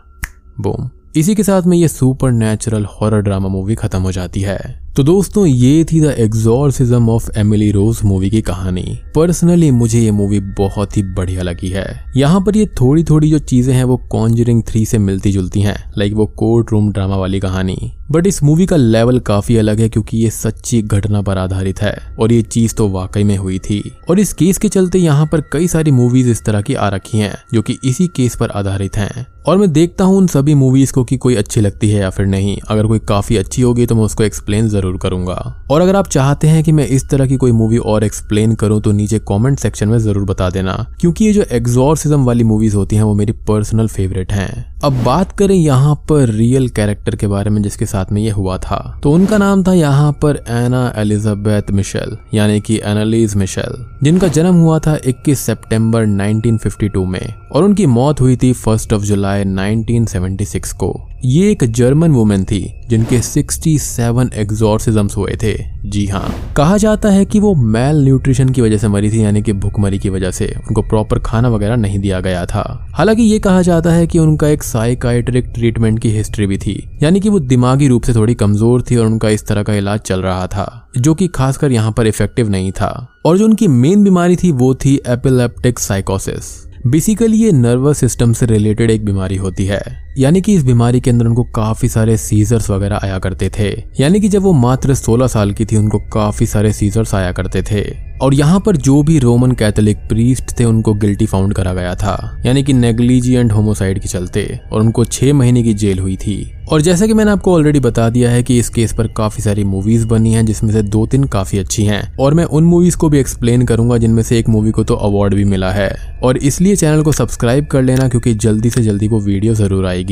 बूम 0.59 0.89
इसी 1.15 1.35
के 1.35 1.43
साथ 1.43 1.61
में 1.61 1.77
ये 1.77 1.87
super 1.87 2.31
natural 2.31 2.85
horror 2.85 3.21
drama 3.21 3.47
movie 3.47 3.75
खत्म 3.75 4.01
हो 4.01 4.11
जाती 4.11 4.41
है। 4.41 4.82
तो 4.95 5.03
दोस्तों, 5.03 5.45
ये 5.45 5.83
थी 5.83 5.99
the 6.01 6.13
exorcism 6.19 7.09
of 7.09 7.29
Emily 7.37 7.69
Rose 7.71 7.99
movie 8.05 8.29
की 8.29 8.41
कहानी। 8.41 8.83
पर्सनली 9.15 9.69
मुझे 9.71 9.99
ये 9.99 10.11
मूवी 10.11 10.39
बहुत 10.59 10.97
ही 10.97 11.03
बढ़िया 11.13 11.43
लगी 11.43 11.69
है। 11.69 11.85
यहाँ 12.17 12.41
पर 12.41 12.57
ये 12.57 12.65
थोड़ी 12.81 13.03
थोड़ी 13.03 13.29
जो 13.29 13.39
चीज़ें 13.39 13.73
हैं, 13.73 13.83
वो 13.83 13.97
कॉन्जरिंग 14.11 14.61
थ्री 14.63 14.85
से 14.85 14.97
मिलती 14.97 15.31
जुलती 15.31 15.61
हैं 15.61 15.75
लाइक 15.97 16.13
वो 16.13 16.25
कोर्ट 16.37 16.71
रूम 16.71 16.91
ड्रामा 16.91 17.15
वाली 17.15 17.39
कहानी। 17.39 17.77
बट 18.11 18.27
इस 18.27 18.41
मूवी 18.43 18.65
का 18.65 18.75
लेवल 18.75 19.19
काफ़ी 19.19 19.57
अलग 19.57 19.79
है, 19.79 19.89
क्योंकि 19.89 20.17
ये 20.17 20.29
सच्ची 20.29 20.81
घटना 20.81 21.21
पर 21.21 21.37
आधारित 21.37 21.81
है, 21.81 21.95
और 22.19 22.31
ये 22.31 22.41
चीज़ 22.41 22.75
तो 22.75 22.87
वाकई 22.89 23.23
में 23.23 23.35
हुई 23.37 23.59
थी। 23.59 23.81
और 24.09 24.19
इस 24.19 24.33
केस 24.33 24.57
के 24.57 24.69
चलते 24.69 24.99
यहाँ 24.99 25.25
पर 25.25 25.41
कई 25.53 25.67
सारी 25.67 25.91
मूवीज़ 25.91 26.29
इस 26.29 26.43
तरह 26.45 26.61
की 26.61 26.73
आ 26.73 26.89
रखी 26.89 27.17
हैं, 27.17 27.35
जो 27.53 27.61
कि 27.61 27.77
इसी 27.83 28.07
केस 28.07 28.35
पर 28.35 28.49
आधारित 28.51 28.97
हैं। 28.97 29.25
और 29.45 29.57
मैं 29.57 29.71
देखता 29.73 30.03
हूँ 30.03 30.17
उन 30.17 30.27
सभी 30.27 30.53
मूवीज़ 30.53 30.91
को 30.93 31.03
कि 31.03 31.17
कोई 31.17 31.35
अच्छी 31.35 31.61
लगती 31.61 31.89
है 31.89 32.01
या 32.01 32.09
फिर 32.09 32.25
नहीं। 32.25 32.57
अगर 32.69 32.85
कोई 32.87 32.99
काफ़ी 32.99 33.37
अच्छी 33.37 33.61
होगी 33.61 33.85
तो 33.85 33.95
मैं 33.95 34.03
उसको 34.03 34.23
एक्सप्लेन 34.23 34.69
ज़रूर 34.69 34.82
करूँगा। 34.97 35.35
और 35.71 35.81
अगर 35.81 35.95
आप 35.95 36.07
चाहते 36.07 36.47
हैं 36.47 36.63
कि 36.63 36.71
मैं 36.71 36.87
इस 36.87 37.09
तरह 37.09 37.27
की 37.27 37.37
कोई 37.37 37.51
मूवी 37.51 37.77
और 37.77 38.03
एक्सप्लेन 38.03 38.55
करूँ 38.55 38.81
तो 38.81 38.91
नीचे 38.91 39.19
कमेंट 39.19 39.59
सेक्शन 39.59 39.87
में 39.87 39.97
ज़रूर 39.97 40.25
बता 40.25 40.49
देना। 40.49 40.75
क्योंकि 41.01 41.25
ये 41.25 41.33
जो 41.33 41.43
एग्जॉर्सिज्म 41.51 42.23
वाली 42.25 42.43
मूवीज़ 42.43 42.75
होती 42.75 42.95
हैं, 42.95 43.03
वो 43.03 43.13
मेरी 43.15 43.31
पर्सनल 43.47 43.87
फेवरेट 43.87 44.31
हैं। 44.31 44.65
अब 44.83 45.03
बात 45.03 45.31
करें 45.31 45.55
यहाँ 45.55 45.95
पर 46.09 46.29
रियल 46.29 46.67
कैरेक्टर 46.69 47.15
के 47.15 47.27
बारे 47.27 47.49
में, 47.49 47.61
जिसके 47.61 47.85
साथ 47.85 48.11
में 48.11 48.21
ये 48.21 48.29
हुआ 48.29 48.57
था। 48.57 48.99
तो 49.03 49.11
उनका 49.11 49.37
नाम 49.37 49.63
था 49.63 49.73
यहाँ 49.73 50.11
पर 50.11 50.43
एना 50.49 50.93
एलिजाबेथ 50.97 51.71
मिशेल 51.71 52.17
यानी 52.33 52.59
कि 52.59 52.79
एनालीज 52.85 53.35
मिशेल 53.35 53.85
जिनका 54.03 54.27
जन्म 54.27 54.55
हुआ 54.55 54.79
था 54.79 54.97
21 55.07 55.39
सितंबर 55.39 56.05
1952 56.05 57.05
में, 57.05 57.33
और 57.51 57.63
उनकी 57.63 57.85
मौत 57.85 58.21
हुई 58.21 58.35
थी 58.35 58.53
फ़र्स्ट 58.53 58.93
ऑफ़ 58.93 59.03
जुलाई 59.03 59.43
1976 59.43 60.71
को। 60.73 60.93
ये 61.25 61.51
एक 61.51 61.63
जर्मन 61.63 62.11
वुमेन 62.11 62.43
थी, 62.43 62.73
जिनके 62.89 63.21
67 63.21 64.33
एग्जॉर्सिज्म्स 64.33 65.17
हुए 65.17 65.37
थे। 65.43 65.53
जी 65.85 66.05
हाँ 66.07 66.53
कहा 66.57 66.77
जाता 66.77 67.09
है 67.09 67.25
कि 67.25 67.39
वो 67.39 67.55
मेल 67.55 68.03
न्यूट्रिशन 68.03 68.49
की 68.49 68.61
वजह 68.61 68.77
से 68.77 68.87
मरी 68.87 69.11
थी, 69.11 69.23
यानी 69.23 69.41
कि 69.41 69.53
भूखमरी 69.53 69.99
की 69.99 70.09
वजह 70.09 70.31
से। 70.31 70.45
उनको 70.45 70.81
प्रॉपर 70.81 71.19
खाना 71.19 71.49
वगैरह 71.49 71.75
नहीं 71.75 71.99
दिया 71.99 72.19
गया 72.19 72.45
था। 72.45 72.89
हालाँकि 72.93 73.23
ये 73.23 73.39
कहा 73.39 73.61
जाता 73.61 73.93
है 73.93 74.07
कि 74.07 74.19
उनका 74.19 74.47
एक 74.47 74.63
साइकाइट्रिक 74.63 75.45
ट्रीटमेंट 75.45 75.99
की 75.99 76.09
हिस्ट्री 76.09 76.47
भी 76.47 76.57
थी, 76.57 76.89
यानी 77.03 77.19
कि 77.19 77.29
वो 77.29 77.39
दिमागी 77.39 77.87
रूप 77.87 78.03
से 78.03 78.13
थोड़ी 78.13 78.33
कमज़ोर 78.33 78.81
थी 78.81 78.95
और 78.95 79.05
उनका 79.05 79.29
इस 79.29 79.47
तरह 79.47 79.63
का 79.63 79.73
इलाज 79.73 79.99
चल 79.99 80.21
रहा 80.21 80.47
था, 80.47 80.89
जो 80.97 81.13
कि 81.13 81.27
खासकर 81.27 81.71
यहाँ 81.71 81.91
पर 81.91 82.07
इफ़ेक्टिव 82.07 82.49
नहीं 82.49 82.71
था। 82.71 83.07
और 83.25 83.37
जो 83.37 83.45
उनकी 83.45 83.67
मेन 83.67 84.03
बीमारी 84.03 84.35
थी, 84.35 84.51
वो 84.51 84.75
थी 84.75 84.99
एपिलेप्टिक 85.07 85.79
साइकोसिस 85.79 86.67
बेसिकली 86.87 87.37
ये 87.37 87.51
नर्वस 87.51 87.97
सिस्टम 87.97 88.33
से 88.33 88.45
रिलेटेड 88.45 88.91
एक 88.91 89.05
बीमारी 89.05 89.35
होती 89.35 89.65
है। 89.65 90.02
यानी 90.17 90.41
कि 90.41 90.53
इस 90.53 90.63
बीमारी 90.63 90.99
के 90.99 91.09
अंदर 91.09 91.25
उनको 91.25 91.43
काफ़ी 91.43 91.89
सारे 91.89 92.17
सीजर्स 92.17 92.69
वगैरह 92.69 92.99
आया 93.03 93.19
करते 93.19 93.51
थे। 93.59 93.83
यानी 93.99 94.19
कि 94.19 94.27
जब 94.27 94.41
वो 94.41 94.53
मात्र 94.53 94.93
16 94.93 95.27
साल 95.27 95.51
की 95.51 95.65
थी, 95.65 95.77
उनको 95.77 95.99
काफ़ी 95.99 96.45
सारे 96.45 96.73
सीजर्स 96.73 97.15
आया 97.15 97.31
करते 97.31 97.61
थे। 97.61 98.13
और 98.21 98.33
यहाँ 98.33 98.59
पर 98.59 98.77
जो 98.77 99.03
भी 99.03 99.19
रोमन 99.19 99.51
कैथोलिक 99.51 99.97
प्रीस्ट 99.97 100.59
थे, 100.59 100.63
उनको 100.63 100.93
गिल्टी 100.93 101.25
फाउंड 101.25 101.53
करा 101.53 101.73
गया 101.73 101.95
था। 101.95 102.41
यानी 102.45 102.63
कि 102.63 102.73
नेग्लिजियंट 102.73 103.51
होमोसाइड 103.51 103.99
के 103.99 104.07
चलते, 104.07 104.59
और 104.71 104.81
उनको 104.81 105.05
छह 105.05 105.33
महीने 105.33 105.63
की 105.63 105.73
जेल 105.73 105.99
हुई 105.99 106.15
थी। 106.15 106.51
और 106.71 106.81
जैसा 106.81 107.07
कि 107.07 107.13
मैंने 107.13 107.31
आपको 107.31 107.53
ऑलरेडी 107.53 107.79
बता 107.79 108.09
दिया 108.09 108.31
है 108.31 108.43
कि 108.43 108.59
इस 108.59 108.69
केस 108.69 108.93
पर 108.93 109.07
काफ़ी 109.07 109.43
सारी 109.43 109.63
मूवीज़ 109.63 110.07
बनी 110.07 110.33
हैं, 110.33 110.45
जिसमें 110.45 110.71
से 110.71 110.81
दो 110.81 111.05
तीन 111.05 111.23
काफ़ी 111.23 111.57
अच्छी 111.57 111.83
हैं। 111.85 112.15
और 112.19 112.33
मैं 112.33 112.43
उन 112.43 112.63
मूवीज़ 112.63 112.97
को 112.97 113.09
भी 113.09 113.19
एक्सप्लेन 113.19 113.65
करूँगा, 113.65 113.97
जिनमें 113.97 114.23
से 114.23 114.39
एक 114.39 114.49
मूवी 114.49 114.71
को 114.71 114.83
तो 114.83 114.95
अवार्ड 114.95 115.33
भी 115.33 115.45
मिला 115.45 115.71
है। 115.71 116.19
और 116.23 116.37
इसलिए 116.37 116.75
चैनल 116.75 117.01
को 117.01 117.11
सब्सक्राइब 117.11 117.65
कर 117.65 117.81
लेना, 117.81 118.07
क्योंकि 118.07 118.33
जल्दी 118.33 118.69
से 118.69 118.81
जल्दी 118.81 119.07
वो 119.07 119.19
वीडियो 119.19 119.53
ज़रूर 119.53 119.85
आएगी। 119.85 120.02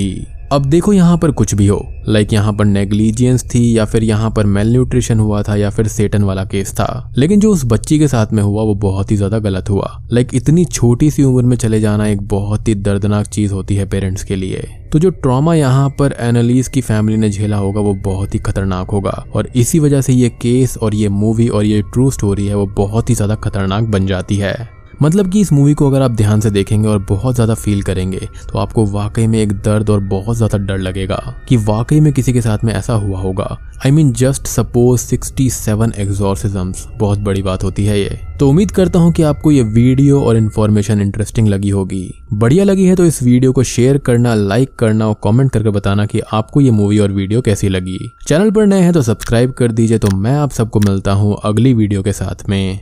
अब 0.52 0.66
देखो 0.66 0.94
यहाँ 0.94 1.18
पर 1.18 1.32
कुछ 1.32 1.56
भी 1.56 1.68
हो 1.68 1.94
लाइक 2.08 2.34
यहाँ 2.34 2.54
पर 2.54 2.66
नेग्लिजियंस 2.66 3.44
थी 3.44 3.78
या 3.78 3.86
फिर 3.86 4.04
यहाँ 4.04 4.32
पर 4.32 4.46
मेल 4.46 4.72
न्यूट्रिशन 4.72 5.20
हुआ 5.20 5.44
था 5.44 5.56
या 5.56 5.70
फिर 5.70 5.88
सेटन 5.88 6.24
वाला 6.24 6.44
केस 6.46 6.74
था। 6.74 7.14
लेकिन 7.18 7.40
जो 7.40 7.52
उस 7.52 7.64
बच्ची 7.66 8.00
के 8.00 8.08
साथ 8.08 8.34
में 8.34 8.44
हुआ, 8.44 8.64
वो 8.64 8.76
बहुत 8.76 9.12
ही 9.12 9.18
ज़्यादा 9.18 9.40
गलत 9.40 9.70
हुआ। 9.70 10.02
लाइक 10.12 10.36
इतनी 10.36 10.66
छोटी 10.66 11.12
सी 11.12 11.24
उम्र 11.24 11.44
में 11.44 11.58
चले 11.58 11.80
जाना 11.80 12.08
एक 12.08 12.22
बहुत 12.22 12.68
ही 12.68 12.76
दर्दनाक 12.76 13.28
चीज़ 13.28 13.54
होती 13.54 13.76
है 13.76 13.86
पेरेंट्स 13.86 14.24
के 14.24 14.36
लिए। 14.36 14.68
तो 14.94 15.00
जो 15.00 15.10
ट्रॉमा 15.10 15.56
यहाँ 15.56 15.90
पर 15.90 16.16
एनालिस 16.20 16.68
की 16.68 16.82
फैमिली 16.82 17.18
ने 17.18 17.30
झेला 17.30 17.58
होगा, 17.58 17.82
वो 17.82 17.94
बहुत 17.94 18.34
ही 18.34 18.40
खतरनाक 18.40 18.92
होगा। 18.92 19.26
और 19.36 19.50
इसी 19.56 19.80
वजह 19.80 20.02
से 20.02 20.14
ये 20.14 20.30
केस 20.30 20.78
और 20.78 20.96
ये 20.96 21.10
मूवी 21.10 21.48
और 21.48 21.66
ये 21.66 21.82
ट्रू 21.82 22.12
स्टोरी 22.12 22.48
है, 22.48 22.56
वो 22.56 22.66
बहुत 22.66 23.10
ही 23.10 23.16
ज़्यादा 23.16 23.36
खतरनाक 23.36 23.84
बन 23.84 24.08
जाती 24.08 24.36
है। 24.36 24.81
मतलब 25.02 25.30
कि 25.32 25.42
इस 25.42 25.52
मूवी 25.54 25.74
को 25.74 25.90
अगर 25.90 26.02
आप 26.02 26.12
ध्यान 26.12 26.40
से 26.40 26.50
देखेंगे 26.52 26.88
और 26.88 26.98
बहुत 27.10 27.36
ज़्यादा 27.36 27.54
फील 27.54 27.82
करेंगे 27.82 28.28
तो 28.52 28.58
आपको 28.60 28.86
वाकई 28.88 29.26
में 29.28 29.38
एक 29.40 29.54
दर्द 29.54 29.90
और 29.90 30.00
बहुत 30.08 30.38
ज़्यादा 30.38 30.58
डर 30.58 30.78
लगेगा 30.78 31.18
कि 31.50 31.58
वाकई 31.60 32.00
में 32.00 32.12
किसी 32.14 32.34
के 32.34 32.42
साथ 32.42 32.64
में 32.64 32.74
ऐसा 32.74 32.94
हुआ 32.96 33.20
होगा। 33.20 33.58
I 33.86 33.92
mean 33.92 34.12
just 34.14 34.48
suppose 34.48 35.06
67 35.08 35.94
exorcisms 36.00 36.86
बहुत 37.00 37.20
बड़ी 37.20 37.42
बात 37.42 37.64
होती 37.64 37.86
है 37.86 38.00
ये। 38.00 38.20
तो 38.40 38.50
उम्मीद 38.50 38.72
करता 38.72 39.00
हूँ 39.00 39.12
कि 39.14 39.24
आपको 39.24 39.52
ये 39.52 39.64
वीडियो 39.64 40.22
और 40.22 40.38
इन्फॉर्मेशन 40.38 41.02
इंटरेस्टिंग 41.02 41.48
लगी 41.48 41.70
होगी। 41.70 42.04
बढ़िया 42.34 42.64
लगी 42.64 42.86
है 42.86 42.96
तो 42.96 43.06
इस 43.06 43.22
वीडियो 43.24 43.52
को 43.52 43.64
शेयर 43.64 43.98
करना 44.00 44.36
लाइक 44.36 44.76
करना 44.76 45.08
और 45.08 45.16
कमेंट 45.24 45.52
करके 45.52 45.70
बताना 45.70 46.06
कि 46.06 46.20
आपको 46.34 46.62
ये 46.62 46.72
मूवी 46.72 47.00
और 47.00 47.12
वीडियो 47.12 47.42
कैसी 47.42 47.70
लगी। 47.70 48.00
चैनल 48.28 48.52
पर 48.52 48.66
नए 48.66 48.82
हैं 48.82 48.94
तो 48.94 49.02
सब्सक्राइब 49.02 49.52
कर 49.52 49.72
दीजिए 49.72 49.98
तो 49.98 50.16
मैं 50.18 50.36
आप 50.38 50.52
सबको 50.52 50.80
मिलता 50.82 51.12
हूँ 51.14 51.38
अगली 51.44 51.74
वीडियो 51.74 52.04
के 52.04 52.14
साथ 52.14 52.50
में। 52.50 52.80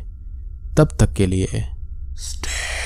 तब 0.78 0.98
तक 1.00 1.14
के 1.14 1.26
लिए। 1.26 1.66
Stay. 2.20 2.79